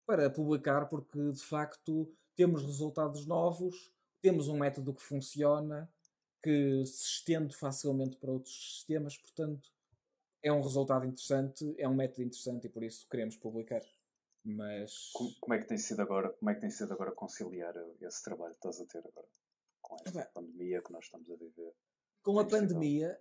[0.03, 5.87] para publicar, porque de facto temos resultados novos, temos um método que funciona,
[6.41, 9.71] que se estende facilmente para outros sistemas, portanto,
[10.41, 13.83] é um resultado interessante, é um método interessante e por isso queremos publicar.
[14.43, 16.29] Mas como, como, é que tem sido agora?
[16.29, 19.27] Como é que tem sido agora conciliar esse trabalho que estás a ter agora
[19.81, 21.73] com esta pandemia que nós estamos a viver?
[22.23, 23.19] Com a pandemia,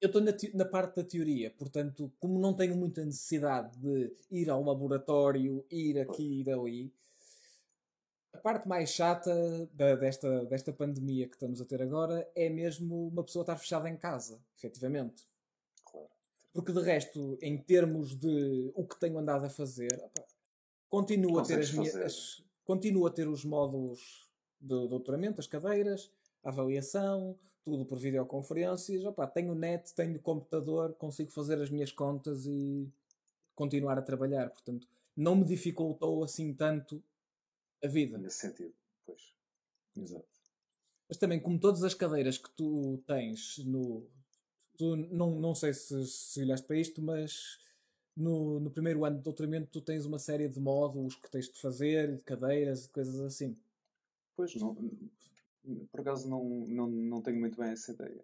[0.00, 4.50] eu estou na, na, parte da teoria, portanto, como não tenho muita necessidade de ir
[4.50, 6.92] ao laboratório, ir aqui, ir ali,
[8.32, 9.32] a parte mais chata
[9.72, 13.88] da, desta, desta pandemia que estamos a ter agora é mesmo uma pessoa estar fechada
[13.88, 15.24] em casa, efetivamente.
[16.54, 20.24] Porque de resto, em termos de o que tenho andado a fazer, opa,
[20.88, 22.44] continuo a ter as minhas.
[22.64, 26.10] Continuo a ter os módulos de doutoramento, as cadeiras,
[26.44, 29.04] a avaliação, tudo por videoconferências.
[29.04, 32.88] Opa, tenho net, tenho computador, consigo fazer as minhas contas e
[33.56, 34.48] continuar a trabalhar.
[34.48, 34.86] Portanto,
[35.16, 37.02] não me dificultou assim tanto
[37.82, 38.16] a vida.
[38.16, 38.72] Nesse sentido,
[39.04, 39.34] pois.
[39.96, 40.24] Exato.
[41.08, 44.06] Mas também, como todas as cadeiras que tu tens no,
[44.76, 47.58] tu não, não sei se, se olhaste para isto, mas
[48.16, 51.60] no, no primeiro ano de doutoramento tu tens uma série de módulos que tens de
[51.60, 53.56] fazer, de cadeiras e coisas assim.
[54.36, 54.76] Pois não,
[55.90, 58.22] por acaso não, não, não tenho muito bem essa ideia.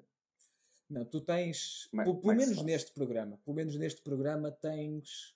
[0.88, 4.50] Não, tu tens, como, é, pelo, pelo é menos neste programa, pelo menos neste programa
[4.50, 5.34] tens,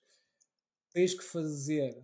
[0.92, 2.03] tens que fazer,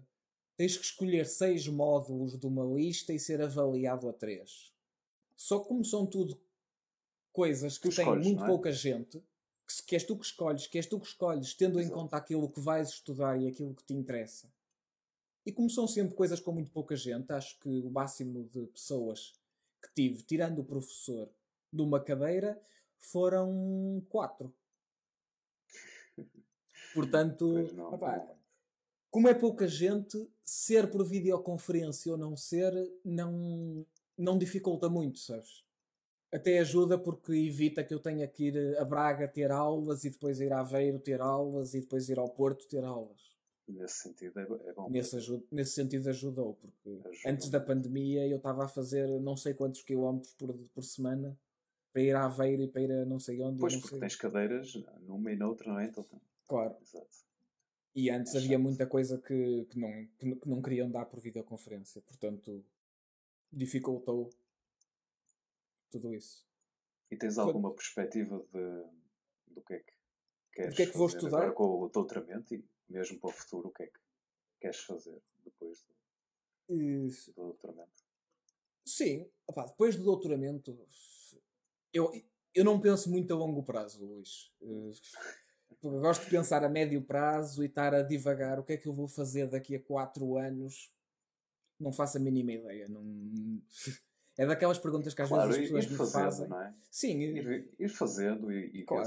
[0.57, 4.73] tens que escolher seis módulos de uma lista e ser avaliado a três.
[5.37, 6.41] Só como são tudo
[7.33, 8.47] coisas que têm muito é?
[8.47, 9.23] pouca gente,
[9.67, 11.95] que, que és tu que escolhes, que és tu que escolhes, tendo Exato.
[11.95, 14.53] em conta aquilo que vais estudar e aquilo que te interessa.
[15.45, 19.33] E como são sempre coisas com muito pouca gente, acho que o máximo de pessoas
[19.83, 21.31] que tive, tirando o professor,
[21.73, 22.61] numa cadeira,
[22.99, 24.55] foram quatro.
[26.95, 28.37] Portanto, não, opa,
[29.11, 32.73] como é pouca gente, ser por videoconferência ou não ser,
[33.05, 33.85] não,
[34.17, 35.65] não dificulta muito, sabes?
[36.33, 40.41] Até ajuda porque evita que eu tenha que ir a Braga ter aulas e depois
[40.41, 43.31] ir a Aveiro ter aulas e depois ir ao Porto ter aulas.
[43.69, 44.89] Nesse sentido é, é bom.
[44.91, 49.55] Nesse, ajuda, nesse sentido ajudou, porque antes da pandemia eu estava a fazer não sei
[49.55, 51.39] quantos quilómetros por, por semana
[51.93, 53.59] para ir a Aveiro e para ir a não sei onde.
[53.59, 54.01] Pois, porque sei.
[54.01, 55.87] tens cadeiras numa e noutra, não é?
[55.87, 56.07] Então,
[56.47, 56.77] claro.
[56.81, 57.09] Exato.
[57.95, 61.21] E antes é havia muita coisa que, que, não, que, que não queriam dar por
[61.21, 62.65] videoconferência, portanto
[63.53, 64.31] dificultou
[65.91, 66.47] tudo isso.
[67.11, 69.93] E tens alguma perspectiva de, do que é que
[70.53, 71.39] queres que é que vou estudar?
[71.39, 73.99] agora com o doutoramento e mesmo para o futuro, o que é que
[74.61, 75.95] queres fazer depois do,
[76.69, 78.05] do doutoramento?
[78.85, 80.77] sim, depois do doutoramento,
[81.93, 82.11] eu,
[82.55, 84.53] eu não penso muito a longo prazo, Luís.
[84.63, 84.91] Eh,
[85.83, 88.87] Eu gosto de pensar a médio prazo e estar a divagar o que é que
[88.87, 90.93] eu vou fazer daqui a 4 anos.
[91.79, 92.87] Não faço a mínima ideia.
[92.89, 93.03] Não...
[94.41, 96.49] É daquelas perguntas que às Claro, vezes as pessoas me fazendo, fazem.
[96.49, 96.75] não é?
[96.91, 99.07] Sim, Ir, ir fazendo e, e Claro.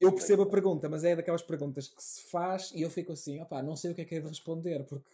[0.00, 3.40] eu percebo a pergunta, mas é daquelas perguntas que se faz e eu fico assim,
[3.40, 5.04] opá, não sei o que é que é de responder, porque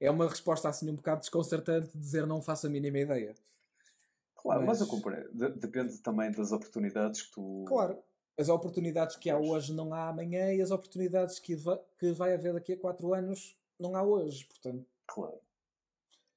[0.00, 3.34] é uma resposta assim um bocado desconcertante dizer não faço a mínima ideia.
[4.36, 5.28] Claro, mas, Mas- eu compreendo.
[5.34, 7.64] De- depende também das oportunidades que tu.
[7.68, 7.98] Claro,
[8.38, 12.32] as oportunidades que há hoje não há amanhã e as oportunidades que, va- que vai
[12.32, 15.38] haver daqui a 4 anos não há hoje, portanto, Claro.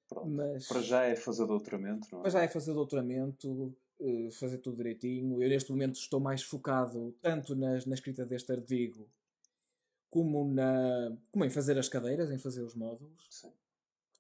[0.07, 0.27] Pronto.
[0.27, 0.67] mas...
[0.67, 2.23] Para já é fazer doutoramento, não é?
[2.23, 5.41] Mas já é fazer doutoramento, eh, fazer tudo direitinho.
[5.41, 9.07] Eu neste momento estou mais focado tanto na, na escrita deste artigo
[10.09, 13.27] como, na, como em fazer as cadeiras, em fazer os módulos.
[13.29, 13.51] Sim.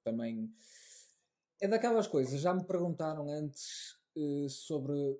[0.03, 0.53] Também
[1.61, 2.41] é daquelas coisas.
[2.41, 5.19] Já me perguntaram antes eh, sobre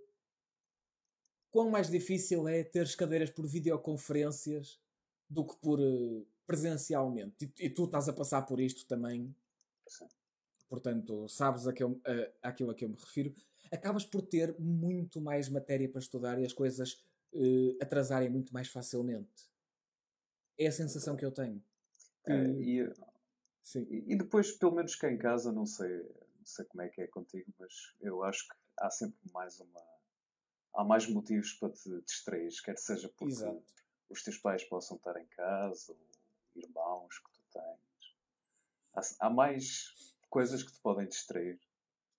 [1.49, 4.80] quão mais difícil é ter as cadeiras por videoconferências
[5.30, 7.45] do que por eh, presencialmente.
[7.60, 9.34] E, e tu estás a passar por isto também.
[10.67, 11.99] Portanto, sabes a que eu,
[12.41, 13.34] a, àquilo a que eu me refiro,
[13.71, 18.67] acabas por ter muito mais matéria para estudar e as coisas eh, atrasarem muito mais
[18.67, 19.49] facilmente.
[20.58, 21.62] É a sensação que eu tenho.
[22.25, 22.93] Que- É, e,
[23.62, 25.97] sim, e depois, pelo menos cá em casa, não sei,
[26.38, 29.84] não sei como é que é contigo, mas eu acho que há sempre mais uma.
[30.73, 33.63] Há mais motivos para te distrair, quer seja porque exato.
[34.10, 35.97] os teus pais possam estar em casa, ou
[36.62, 38.15] irmãos que tu tens.
[38.93, 41.58] Há, há mais coisas que te podem distrair.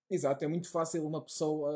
[0.09, 1.71] Exato, é muito fácil uma pessoa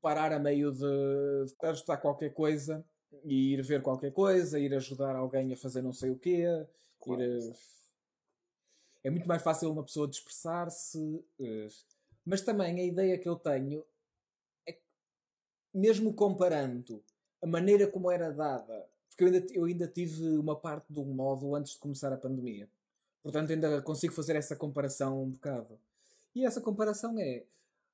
[0.00, 2.82] parar a meio de, de estar a qualquer coisa
[3.24, 6.44] e ir ver qualquer coisa, ir ajudar alguém a fazer não sei o quê.
[6.98, 7.52] Claro, ir.
[9.04, 11.22] É muito mais fácil uma pessoa dispersar-se.
[11.40, 11.68] eh,
[12.24, 13.84] Mas também a ideia que eu tenho
[14.66, 14.82] é que,
[15.74, 17.04] mesmo comparando
[17.42, 21.54] a maneira como era dada, porque eu ainda, eu ainda tive uma parte do módulo
[21.54, 22.66] antes de começar a pandemia,
[23.28, 25.78] portanto ainda consigo fazer essa comparação um bocado.
[26.34, 27.44] E essa comparação é: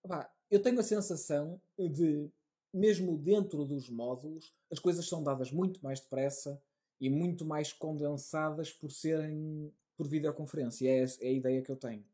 [0.00, 2.30] opá, eu tenho a sensação de,
[2.72, 6.62] mesmo dentro dos módulos, as coisas são dadas muito mais depressa
[7.00, 10.88] e muito mais condensadas por serem por videoconferência.
[10.88, 12.04] É, é a ideia que eu tenho.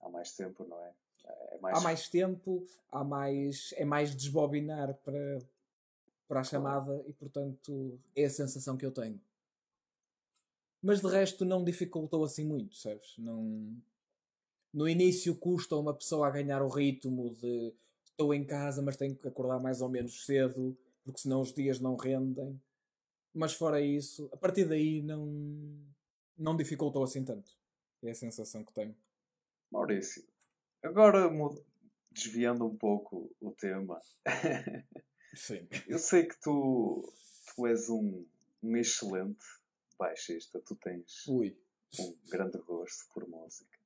[0.00, 0.92] Há mais tempo, não é?
[1.52, 5.38] É mais, Há mais tempo, há mais, é mais desbobinar para,
[6.26, 9.20] para a chamada e, portanto, é a sensação que eu tenho.
[10.82, 13.14] Mas de resto não dificultou assim muito, sabes?
[13.18, 13.76] Não...
[14.72, 17.74] No início custa uma pessoa a ganhar o ritmo de
[18.10, 21.78] estou em casa, mas tenho que acordar mais ou menos cedo, porque senão os dias
[21.78, 22.60] não rendem.
[23.32, 25.26] Mas fora isso, a partir daí não,
[26.36, 27.50] não dificultou assim tanto.
[28.02, 28.96] É a sensação que tenho.
[29.70, 30.24] Maurício,
[30.82, 31.28] agora
[32.10, 34.00] desviando um pouco o tema,
[35.34, 35.68] Sim.
[35.86, 37.12] eu sei que tu,
[37.54, 38.24] tu és um,
[38.62, 39.44] um excelente
[39.98, 41.58] baixista, tu tens Ui.
[41.98, 43.78] um grande gosto por música.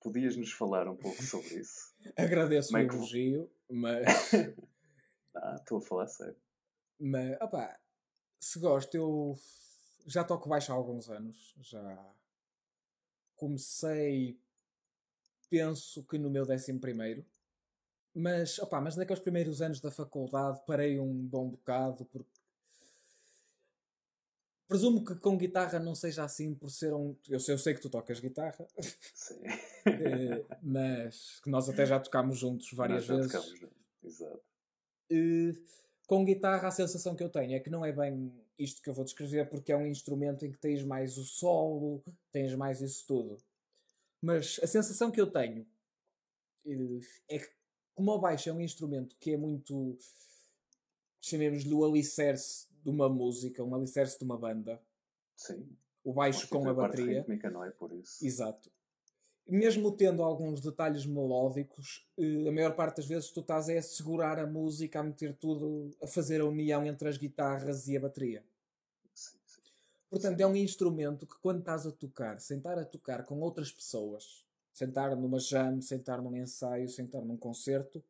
[0.00, 1.94] Podias nos falar um pouco sobre isso?
[2.16, 4.06] Agradeço Como o é que elogio, mas,
[5.34, 6.36] Ah, estou a falar sério.
[6.98, 7.78] mas opá,
[8.40, 9.36] se gosto, eu
[10.06, 11.54] já toco baixo há alguns anos.
[11.60, 12.14] Já
[13.36, 14.40] comecei,
[15.48, 17.24] penso que no meu décimo primeiro.
[18.14, 22.40] Mas, opá, mas naqueles primeiros anos da faculdade parei um bom bocado porque
[24.68, 27.16] presumo que com guitarra não seja assim por ser um.
[27.28, 28.66] Eu sei, eu sei que tu tocas guitarra,
[29.14, 29.40] Sim.
[29.86, 33.32] eh, mas que nós até já tocámos juntos várias Nós já vezes.
[33.32, 33.78] tocamos juntos.
[34.04, 34.42] Exato.
[35.10, 35.54] Eh,
[36.06, 38.94] com guitarra a sensação que eu tenho é que não é bem isto que eu
[38.94, 43.06] vou descrever porque é um instrumento em que tens mais o solo, tens mais isso
[43.06, 43.38] tudo.
[44.20, 45.66] Mas a sensação que eu tenho
[46.66, 47.48] eh, é que
[47.94, 49.98] como o baixo é um instrumento que é muito
[51.20, 54.80] chamemos-lhe o alicerce de uma música, um alicerce de uma banda,
[55.36, 55.68] Sim.
[56.02, 57.18] o baixo com a bateria.
[57.18, 58.24] rítmica, não é por isso.
[58.24, 58.70] Exato.
[59.46, 63.82] Mesmo tendo alguns detalhes melódicos, eh, a maior parte das vezes tu estás é a
[63.82, 68.00] segurar a música, a meter tudo, a fazer a união entre as guitarras e a
[68.00, 68.44] bateria.
[69.14, 69.60] Sim, sim.
[70.10, 74.44] Portanto, é um instrumento que quando estás a tocar, sentar a tocar com outras pessoas,
[74.72, 78.02] sentar numa jam, sentar num ensaio, sentar num concerto,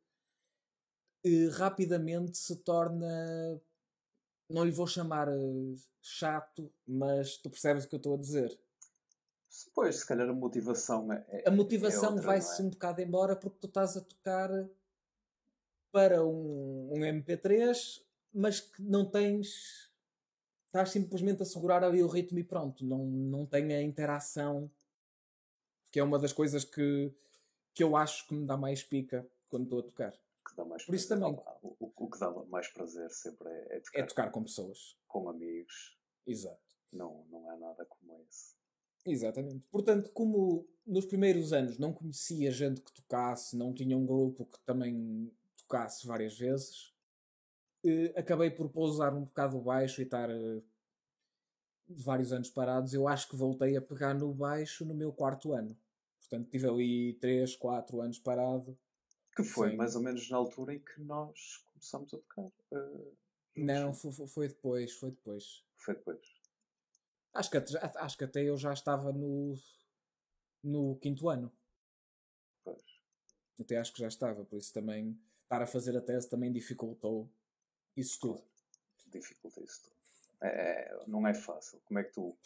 [1.25, 3.61] eh, rapidamente se torna,
[4.49, 8.59] não lhe vou chamar eh, chato, mas tu percebes o que eu estou a dizer.
[9.75, 11.25] Pois, se calhar a motivação é.
[11.29, 12.65] é a motivação é vai-se é?
[12.65, 14.51] um bocado embora porque tu estás a tocar
[15.91, 19.89] para um, um MP3, mas que não tens.
[20.67, 22.85] Estás simplesmente a segurar ali o ritmo e pronto.
[22.85, 24.71] Não, não tem a interação,
[25.91, 27.11] que é uma das coisas que,
[27.75, 30.15] que eu acho que me dá mais pica quando estou a tocar.
[30.59, 31.25] Dá mais Por isso prazer.
[31.25, 31.41] também.
[31.41, 34.97] Opa, o, o que dá mais prazer sempre é, é tocar, É tocar com pessoas.
[35.07, 35.97] com amigos.
[36.27, 36.77] Exato.
[36.93, 38.57] Não, não há nada como esse.
[39.07, 39.65] Exatamente.
[39.71, 44.59] Portanto, como nos primeiros anos não conhecia gente que tocasse, não tinha um grupo que
[44.67, 46.93] também tocasse várias vezes,
[47.85, 50.61] eh, acabei por pousar um bocado o baixo e estar eh,
[51.89, 52.93] vários anos parados.
[52.93, 55.79] Eu acho que voltei a pegar no baixo no meu quarto ano.
[56.19, 58.77] Portanto, tive ali 3, 4 anos parado.
[59.39, 59.77] Que foi Sim.
[59.77, 62.43] mais ou menos na altura em que nós começamos a tocar.
[62.43, 63.15] juntos.
[63.57, 65.65] Não, foi, foi- depois, foi depois.
[65.77, 66.21] Foi depois.
[67.33, 69.55] Acho que, até- acho que até eu já estava no,
[70.61, 71.53] no quinto ano.
[72.65, 72.83] Pois.
[73.61, 77.31] Até acho que já estava, por isso também estar a fazer a tese também dificultou
[77.97, 78.43] isso tudo.
[79.07, 79.97] Dificulta isso tudo.
[80.43, 81.81] É, é- não é fácil.
[81.85, 82.37] Como é que tu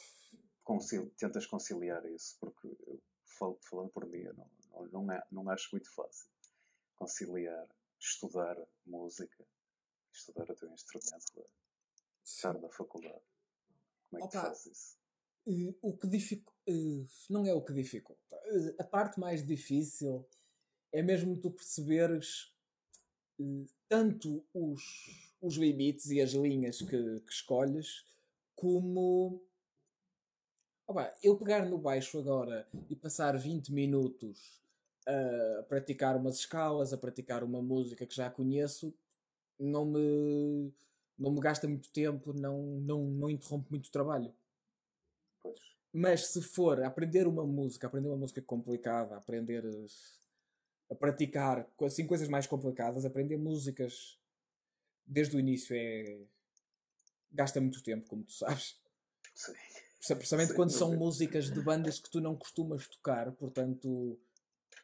[0.62, 2.36] concil- tentas conciliar isso?
[2.38, 6.28] Porque eu falo, falando por mim, não, não, não, é- não acho muito fácil
[6.96, 9.44] conciliar estudar música,
[10.12, 11.46] estudar o teu instrumento,
[12.24, 13.22] estar na faculdade.
[14.10, 14.48] Como é que Opa.
[14.48, 14.98] fazes isso?
[15.46, 18.36] Eh, o que dificu- eh, não é o que dificulta.
[18.46, 20.28] Eh, a parte mais difícil
[20.92, 22.52] é mesmo tu perceberes
[23.40, 24.82] eh, tanto os,
[25.40, 28.04] os limites e as linhas que, que escolhes,
[28.54, 29.44] como
[30.86, 34.60] Opa, eu pegar no baixo agora e passar 20 minutos
[35.06, 38.94] a praticar umas escalas, a praticar uma música que já conheço,
[39.58, 40.72] não me,
[41.18, 44.32] não me gasta muito tempo, não, não, não interrompe muito o trabalho.
[45.42, 45.58] Pois.
[45.92, 49.64] Mas se for aprender uma música, aprender uma música complicada, aprender
[50.90, 54.18] a praticar assim, coisas mais complicadas, aprender músicas
[55.06, 56.20] desde o início é.
[57.30, 58.80] gasta muito tempo, como tu sabes.
[59.34, 59.52] Sim.
[59.98, 64.18] Principalmente Sem quando são músicas de bandas que tu não costumas tocar, portanto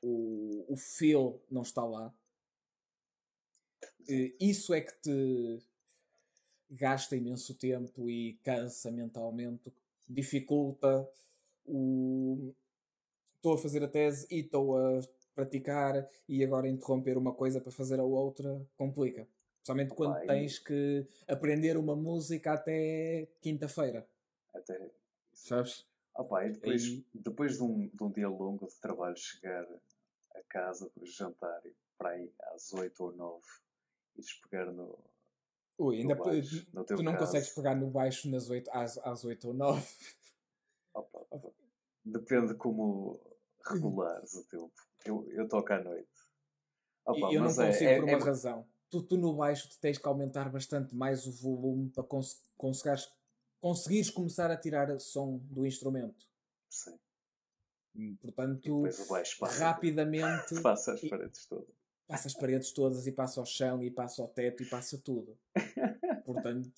[0.03, 2.13] o, o feel não está lá.
[4.09, 5.59] Eh, Isso é que te
[6.71, 9.73] gasta imenso tempo e cansa mentalmente,
[10.09, 11.09] dificulta
[11.67, 12.53] o.
[13.37, 15.01] Estou a fazer a tese e estou a
[15.35, 19.29] praticar e agora interromper uma coisa para fazer a outra complica.
[19.59, 24.09] Principalmente quando Opa, e- tens que aprender uma música até quinta-feira,
[24.53, 24.91] Até.
[25.33, 25.87] sabes?
[26.17, 29.65] Opa, e depois, Aí- depois de, um, de um dia longo de trabalho, chegar
[30.39, 33.43] a casa, jantar, e para aí às 8 ou 9,
[34.17, 34.99] e despegar no,
[35.79, 37.27] Ui, ainda no baixo, teu tu não caso.
[37.27, 39.87] consegues pegar no baixo nas 8, às, às 8 ou 9.
[40.95, 41.53] Opa, opa.
[42.05, 43.21] Depende como
[43.69, 44.73] regulares o tempo.
[45.05, 46.09] Eu, eu toco à noite.
[47.05, 48.67] Opa, eu não é- consigo é- por uma é- razão.
[48.91, 53.13] Tu, tu no baixo tu tens que aumentar bastante mais o volume para cons conseguires,
[53.61, 56.27] conseguires começar a tirar som do instrumento.
[56.71, 56.99] Sim.
[58.21, 58.83] Portanto,
[59.59, 61.69] rapidamente passa as paredes todas.
[62.07, 65.37] passa as paredes todas e passa ao chão e passa ao teto e passa tudo.
[66.25, 66.71] Portanto,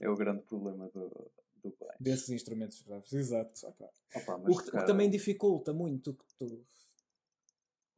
[0.00, 1.08] É o grande problema do,
[1.62, 1.96] do baixo.
[2.02, 3.12] desses instrumentos graves.
[3.12, 3.66] Exato.
[3.66, 3.90] Opa.
[4.16, 6.64] Opa, O que, o que também dificulta muito que tu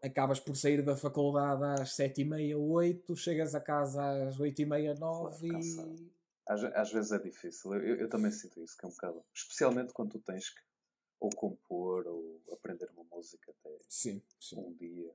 [0.02, 4.60] acabas por sair da faculdade às sete e meia, oito, chegas a casa às oito
[4.60, 6.12] e meia, nove e.
[6.44, 7.72] Às, às vezes é difícil.
[7.74, 9.24] Eu, eu- eu também sinto isso, que é um bocado.
[9.32, 10.60] Especialmente quando tu tens que
[11.22, 14.58] ou compor ou aprender uma música até sim, sim.
[14.58, 15.14] um dia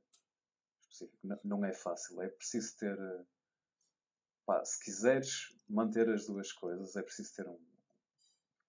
[0.79, 1.27] específico.
[1.27, 2.21] Não, não é fácil.
[2.21, 2.97] É preciso ter.
[4.45, 7.59] pá, se quiseres manter as duas coisas, é preciso ter um,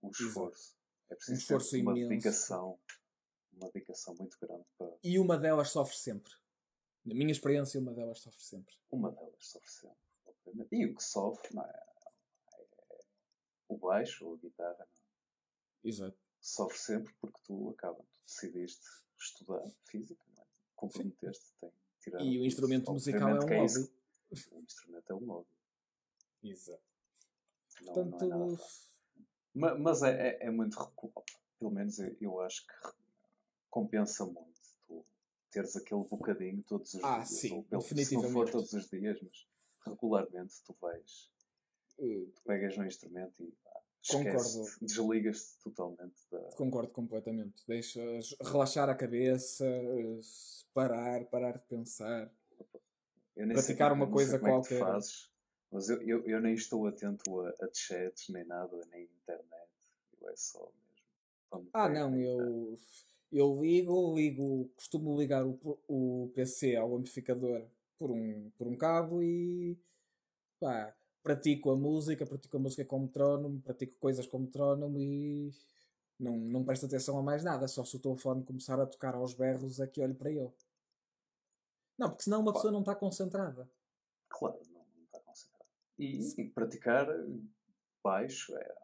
[0.03, 0.77] um esforço.
[1.09, 2.09] É preciso esforço ter uma imenso.
[2.09, 2.79] dedicação.
[3.53, 4.99] Uma dedicação muito grande para.
[5.03, 6.33] E uma delas sofre sempre.
[7.05, 8.75] Na minha experiência, uma delas sofre sempre.
[8.91, 9.97] Uma delas sofre sempre.
[10.73, 11.87] E o que sofre, não é?
[12.55, 12.67] é
[13.69, 15.89] o baixo ou a guitarra, não é?
[15.89, 16.28] Exato.
[16.49, 18.87] Sofre sempre porque tu acabas, tu decidiste
[19.19, 20.47] estudar física, não é?
[20.77, 21.71] comprometeste, tem
[22.01, 23.91] tirar E o instrumento musical é um que hobby.
[24.53, 25.49] O instrumento é um hobby.
[26.43, 26.83] Exato.
[27.81, 28.89] Não, Portanto, não é nada fácil.
[29.55, 30.77] Ma- Mas é, é, é muito.
[31.59, 32.75] Pelo menos eu, eu acho que
[33.71, 35.05] compensa muito tu
[35.51, 37.29] teres aquele bocadinho todos os Ah, dias.
[37.29, 39.49] sim, ou pelo, se não for todos os dias, mas
[39.85, 41.31] regularmente tu vais,
[41.99, 43.53] eh, tu pegas no instrumento e
[44.07, 44.65] Concordo.
[44.81, 47.67] desligas-te totalmente da, concordo completamente.
[47.67, 49.67] Deixas relaxar a cabeça,
[50.73, 52.33] parar, parar de pensar.
[53.35, 54.81] Praticar uma coisa é tu qualquer.
[54.81, 55.31] fazes,
[55.71, 59.69] mas eu, eu, eu nem estou atento a, a chats, nem nada, nem internet.
[60.21, 60.71] Eu é só
[61.53, 62.79] mesmo Ah, não, eu,
[63.31, 67.67] eu ligo, ligo, costumo ligar o, o PC ao amplificador
[67.99, 69.79] por um, por um cabo e
[70.59, 70.97] pá,
[71.29, 75.53] pratico a música, pratico a música como metrónomo, pratico coisas como metrónomo e
[76.19, 79.35] não, não presto atenção a mais nada, só se o telefone começar a tocar aos
[79.35, 80.51] berros é que olho para ele.
[81.99, 83.69] Não, porque senão uma pessoa não está concentrada.
[84.31, 85.67] Claro, não, não está concentrada.
[85.99, 87.07] E, e praticar
[88.03, 88.75] baixo é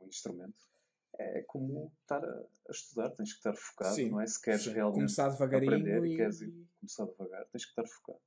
[0.00, 0.64] um instrumento.
[1.18, 4.26] É como estar a, a estudar, tens que estar focado, sim, não é?
[4.26, 4.72] Se queres sim.
[4.72, 6.38] realmente começar devagarinho aprender e queres
[6.80, 8.20] começar devagar, tens que estar focado.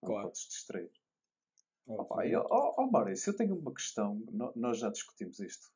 [0.00, 0.28] Não claro.
[0.28, 0.90] podes distrair.
[1.86, 4.22] Opa, e, oh, oh Maurício, eu tenho uma questão.
[4.56, 5.68] Nós já discutimos isto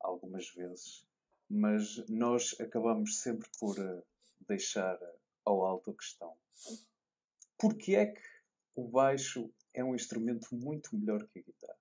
[0.00, 1.04] algumas vezes,
[1.50, 4.02] mas nós acabamos sempre por uh,
[4.46, 4.98] deixar
[5.44, 6.36] ao alto a questão.
[7.58, 8.22] Porquê é que
[8.76, 11.78] o baixo é um instrumento muito melhor que a guitarra?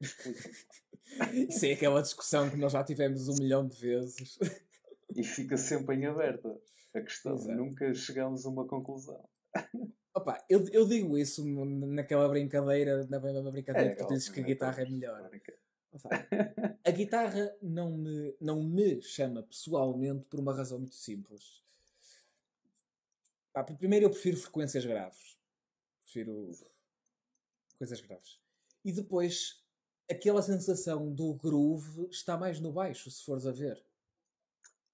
[1.48, 4.38] Isso é aquela discussão que nós já tivemos um milhão de vezes.
[5.14, 6.60] E fica sempre em aberta
[6.94, 7.34] a questão.
[7.34, 7.52] Exato.
[7.52, 9.28] Nunca chegamos a uma conclusão.
[10.14, 14.40] Opa, eu, eu digo isso naquela brincadeira, na mesma brincadeira é, que tu dizes que
[14.40, 15.30] a guitarra é melhor.
[16.84, 21.62] a guitarra não me, não me chama pessoalmente por uma razão muito simples.
[23.52, 25.38] Pá, primeiro eu prefiro frequências graves.
[26.02, 26.50] Prefiro
[27.78, 28.40] coisas graves.
[28.84, 29.64] E depois
[30.10, 33.80] aquela sensação do groove está mais no baixo, se fores a ver.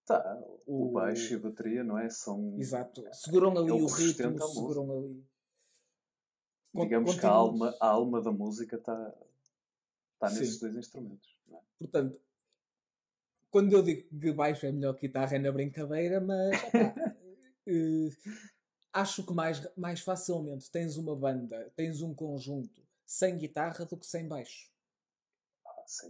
[0.06, 2.08] Tá, o, o baixo e a bateria, não é?
[2.08, 2.56] São.
[2.58, 3.04] Exato.
[3.12, 5.26] Seguram ali o ritmo, seguram ali.
[6.72, 7.20] Digamos Continua...
[7.20, 9.14] que a alma, a alma da música está
[10.20, 11.36] tá nesses dois instrumentos.
[11.50, 11.56] É?
[11.78, 12.20] Portanto,
[13.50, 16.62] quando eu digo que baixo é melhor que guitarra é na brincadeira, mas
[17.66, 18.16] uh,
[18.92, 24.06] acho que mais, mais facilmente tens uma banda, tens um conjunto sem guitarra do que
[24.06, 24.70] sem baixo.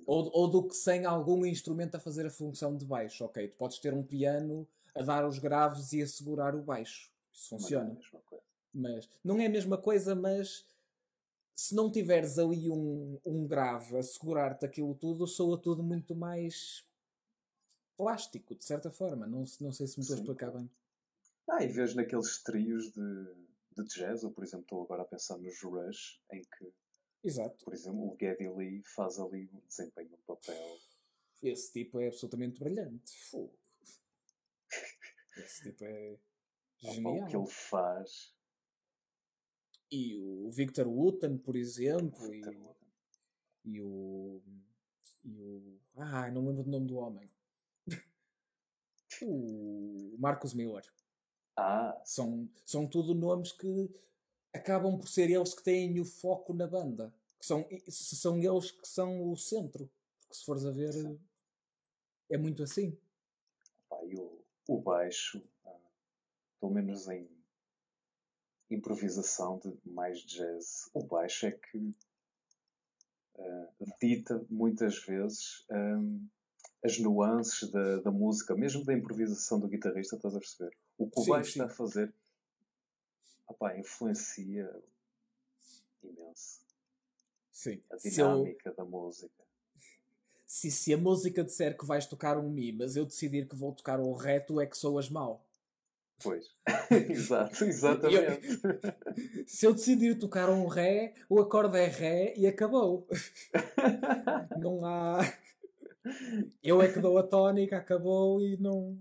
[0.06, 3.24] Ou, ou do que sem algum instrumento a fazer a função de baixo.
[3.24, 7.10] Ok, tu podes ter um piano a dar os graves e a segurar o baixo.
[7.32, 7.98] Isso funciona.
[8.72, 10.66] Não é mas não é a mesma coisa, mas
[11.54, 16.84] se não tiveres ali um, um grave a segurar-te aquilo tudo, soa tudo muito mais
[17.96, 19.26] plástico, de certa forma.
[19.26, 20.70] Não, não sei se me estou a explicar bem.
[21.48, 23.34] Ah, e vês naqueles trios de,
[23.76, 26.72] de jazz, ou por exemplo, estou agora a pensar nos Rush, em que
[27.22, 27.64] Exato.
[27.64, 30.78] Por exemplo, o Geddy Lee faz ali, desempenha um papel.
[31.42, 33.12] Esse tipo é absolutamente brilhante.
[35.36, 36.18] Esse tipo é
[36.78, 37.24] genial.
[37.24, 38.34] O que ele faz.
[39.90, 42.34] E o Victor Wooten, por exemplo.
[42.34, 42.42] E,
[43.64, 44.42] e, o.
[45.24, 45.80] E o.
[45.96, 47.30] Ah, não lembro do nome do homem.
[49.22, 50.84] o Marcus Miller.
[51.56, 52.00] Ah.
[52.04, 53.90] São, são tudo nomes que
[54.56, 57.12] acabam por ser eles que têm o foco na banda.
[57.38, 59.88] Que são, são eles que são o centro.
[60.20, 61.18] Porque se fores a ver,
[62.30, 62.96] é muito assim.
[64.04, 65.70] E o, o baixo, ah,
[66.60, 67.28] pelo menos em
[68.70, 71.94] improvisação de mais jazz, o baixo é que
[73.36, 73.68] uh,
[74.00, 76.26] dita muitas vezes um,
[76.84, 80.76] as nuances da, da música, mesmo da improvisação do guitarrista, estás a perceber?
[80.98, 81.60] O que o sim, baixo sim.
[81.60, 82.12] está a fazer
[83.46, 84.70] opá, influencia
[86.02, 86.60] imenso.
[87.52, 87.82] Sim.
[87.90, 88.74] A dinâmica eu...
[88.74, 89.44] da música.
[90.44, 93.72] Se, se a música disser que vais tocar um Mi, mas eu decidir que vou
[93.72, 95.44] tocar o reto, é que soas mal.
[96.22, 96.54] Pois.
[96.90, 98.60] Exato, exatamente.
[98.62, 103.06] Eu, se eu decidir tocar um Ré, o acorde é Ré e acabou.
[104.58, 105.20] não há.
[106.62, 108.98] Eu é que dou a tónica, acabou e não.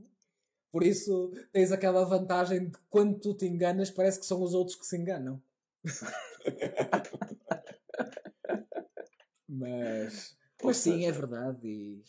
[0.75, 4.75] Por isso tens aquela vantagem de quando tu te enganas, parece que são os outros
[4.75, 5.41] que se enganam.
[9.47, 11.65] mas, mas sim, é verdade.
[11.65, 12.03] E...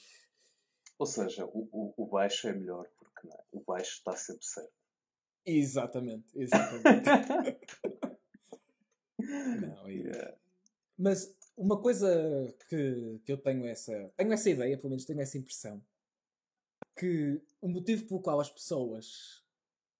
[0.98, 3.38] Ou seja, o, o, o baixo é melhor porque é?
[3.52, 4.72] o baixo está sempre certo.
[5.46, 7.08] Exatamente, exatamente.
[9.62, 10.08] não, e...
[10.08, 10.34] yeah.
[10.98, 14.12] Mas uma coisa que, que eu tenho essa.
[14.16, 15.80] Tenho essa ideia, pelo menos tenho essa impressão
[16.96, 19.42] que o motivo pelo qual as pessoas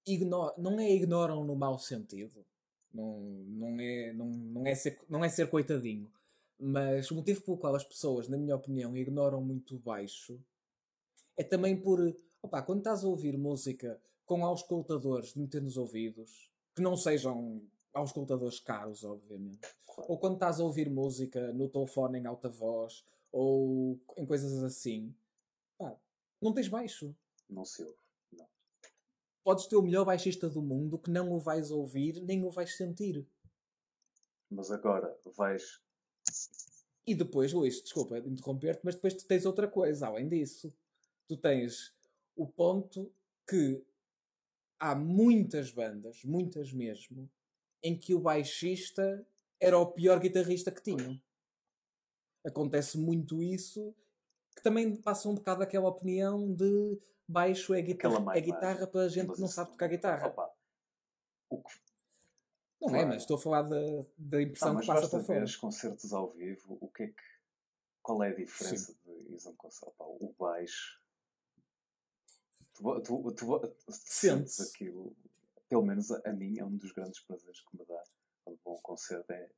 [0.06, 2.44] ignoram, não é ignoram no mau sentido,
[2.92, 6.10] não, não, é, não, não, é ser, não é ser coitadinho,
[6.58, 10.40] mas o motivo pelo qual as pessoas, na minha opinião, ignoram muito baixo
[11.36, 16.50] é também por, opa, quando estás a ouvir música com auscultadores de meter nos ouvidos,
[16.74, 17.62] que não sejam
[17.92, 19.60] auscultadores caros, obviamente,
[20.08, 25.14] ou quando estás a ouvir música no telefone em alta voz, ou em coisas assim,
[26.40, 27.14] não tens baixo.
[27.48, 27.96] Não se ouve.
[28.32, 28.46] Não.
[29.44, 32.76] Podes ter o melhor baixista do mundo que não o vais ouvir nem o vais
[32.76, 33.26] sentir.
[34.50, 35.80] Mas agora vais.
[37.06, 40.74] E depois, Luís, desculpa interromper-te, mas depois tu tens outra coisa além disso.
[41.28, 41.94] Tu tens
[42.34, 43.12] o ponto
[43.48, 43.84] que
[44.78, 47.30] há muitas bandas, muitas mesmo,
[47.82, 49.26] em que o baixista
[49.60, 51.20] era o pior guitarrista que tinham.
[52.44, 53.94] Acontece muito isso,
[54.56, 56.98] que também passa um bocado aquela opinião de
[57.28, 60.28] baixo é guitarra, é guitarra para gente que não sabe tocar guitarra.
[60.28, 60.50] Opa,
[61.50, 61.74] o que...
[62.80, 62.96] Não claro.
[62.96, 63.78] é, mas estou a falar da,
[64.16, 65.44] da impressão não, que passa para fora.
[65.44, 67.36] os concertos ao vivo, o que é que.
[68.02, 68.98] Qual é a diferença Sim.
[69.04, 69.94] de ir a um concerto?
[69.98, 71.00] O baixo.
[72.74, 75.16] Tu, tu, tu, tu sentes aquilo.
[75.68, 78.00] Pelo menos a, a mim é um dos grandes prazeres que me dá
[78.44, 79.50] quando vou a um concerto é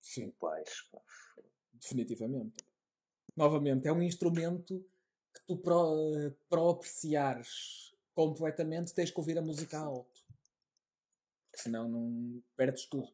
[0.00, 0.28] Sim.
[0.28, 0.86] o baixo.
[0.92, 1.00] Pá.
[1.72, 2.62] Definitivamente.
[3.36, 4.84] Novamente, é um instrumento
[5.34, 10.24] que tu para, o apreciares completamente tens que ouvir a música alto
[11.56, 13.12] senão não perdes tudo.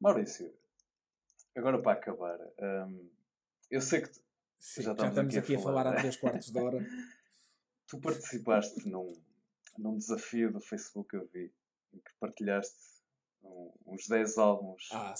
[0.00, 0.52] Maurício,
[1.54, 2.38] agora para acabar,
[2.88, 3.10] hum,
[3.70, 4.10] eu sei que
[4.58, 6.78] Sim, já, estamos, já estamos aqui, a, a falar, há 3 quartos de hora.
[7.86, 9.12] tu participaste num,
[9.78, 11.52] num desafio do Facebook, eu vi,
[11.92, 12.76] em que partilhaste
[13.42, 15.14] um, uns 10 álbuns ah,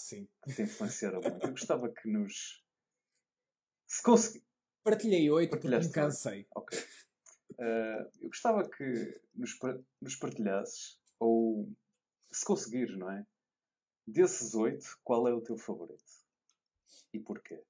[0.44, 1.46] que te influenciaram muito.
[1.46, 2.64] Eu gostava que nos.
[3.92, 4.42] Se conseguir.
[4.82, 6.46] Partilhei 8 porque me cansei.
[6.56, 6.78] Ok.
[7.58, 9.58] Uh, eu gostava que nos,
[10.00, 11.70] nos partilhasses ou
[12.32, 13.26] se conseguires, não é?
[14.06, 16.02] Desses oito, qual é o teu favorito?
[17.12, 17.62] E porquê?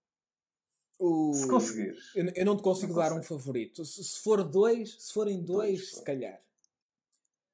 [1.00, 1.34] O...
[1.34, 2.14] Se conseguires.
[2.14, 3.84] Eu, eu não te consigo não dar um favorito.
[3.84, 6.40] Se, se, for dois, se forem dois, dois se calhar.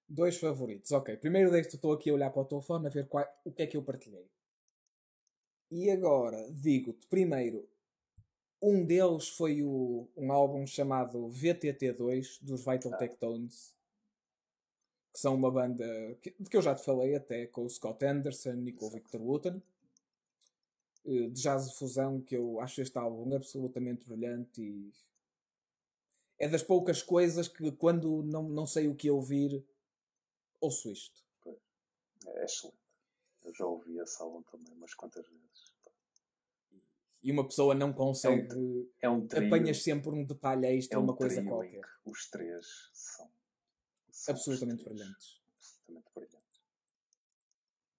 [0.07, 0.93] Dois favoritos.
[0.93, 1.17] Ok.
[1.17, 3.67] Primeiro desde estou aqui a olhar para o telefone a ver qual, o que é
[3.67, 4.31] que eu partilhei.
[5.71, 7.67] E agora digo-te, primeiro,
[8.61, 12.97] um deles foi o, um álbum chamado VTT2 dos Vital ah.
[12.97, 13.77] Tectones
[15.13, 15.85] que são uma banda
[16.23, 18.91] que, de que eu já te falei até, com o Scott Anderson e com o
[18.91, 19.63] Victor Wooten,
[21.05, 24.93] eh, de jazz fusão, que eu acho este álbum absolutamente brilhante e
[26.39, 29.65] é das poucas coisas que quando não, não sei o que ouvir,
[30.61, 31.21] ouço isto.
[32.27, 32.79] É excelente.
[33.45, 35.68] Eu já ouvi esse álbum também umas quantas vezes.
[37.23, 38.89] E uma pessoa não consegue.
[39.01, 41.85] É um, é um apanhas sempre um detalhe extra, é um uma coisa qualquer.
[42.05, 43.29] Os três são
[44.29, 45.41] absolutamente brilhantes.
[45.57, 46.39] Absolutamente brilhantes.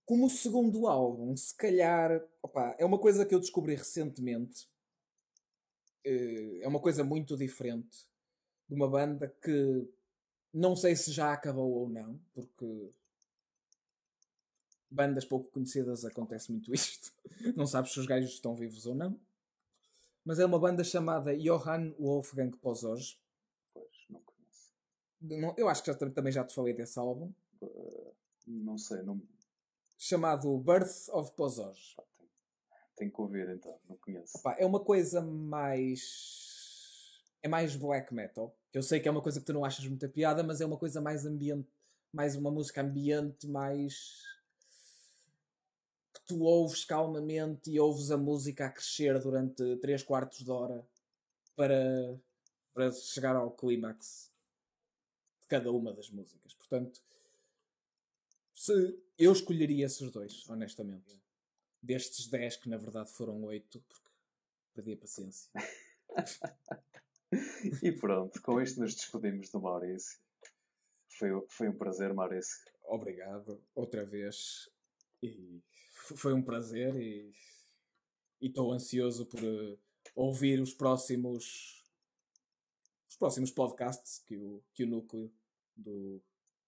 [0.06, 4.68] Como o segundo álbum, se calhar, opa, é uma coisa que eu descobri recentemente.
[6.04, 8.08] Eh, é uma coisa muito diferente
[8.68, 9.88] de uma banda que
[10.54, 12.92] não sei se já acabou ou não, porque
[14.90, 17.12] bandas pouco conhecidas acontece muito isto.
[17.56, 19.20] Não sabes se os gajos estão vivos ou não.
[20.26, 23.18] Mas é uma banda chamada Johann Wolfgang Pozos,
[25.22, 27.32] não, eu acho que já, também já te falei desse álbum.
[27.62, 28.14] Uh,
[28.48, 29.22] não sei, não.
[29.98, 31.34] Chamado Birth of.
[31.36, 32.06] Tem,
[32.96, 34.38] tem que ouvir então, não conheço.
[34.38, 36.00] Opa, é uma coisa mais.
[37.42, 38.56] É mais black metal.
[38.74, 40.78] Eu sei que é uma coisa que tu não achas muita piada, mas é uma
[40.78, 41.68] coisa mais ambiente.
[42.14, 44.24] Mais uma música ambiente, mais.
[46.30, 50.88] Tu ouves calmamente e ouves a música a crescer durante 3 quartos de hora
[51.56, 52.22] para,
[52.72, 54.32] para chegar ao clímax
[55.48, 56.54] cada uma das músicas.
[56.54, 57.02] Portanto,
[58.54, 61.20] se eu escolheria esses dois, honestamente.
[61.82, 64.10] Destes 10, que na verdade foram 8, porque
[64.76, 65.50] perdi a paciência.
[67.82, 70.20] e pronto, com isto nos despedimos do Maurício.
[71.08, 72.60] Foi, foi um prazer, Maurício.
[72.84, 74.70] Obrigado, outra vez.
[75.24, 75.62] E
[76.16, 77.34] foi um prazer e
[78.42, 79.80] estou ansioso por uh,
[80.16, 81.80] ouvir os próximos
[83.10, 85.32] os próximos podcasts que o, que o Núcleo
[85.76, 86.22] do,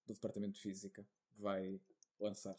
[0.06, 1.06] do Departamento de Física
[1.38, 1.80] vai
[2.20, 2.58] lançar.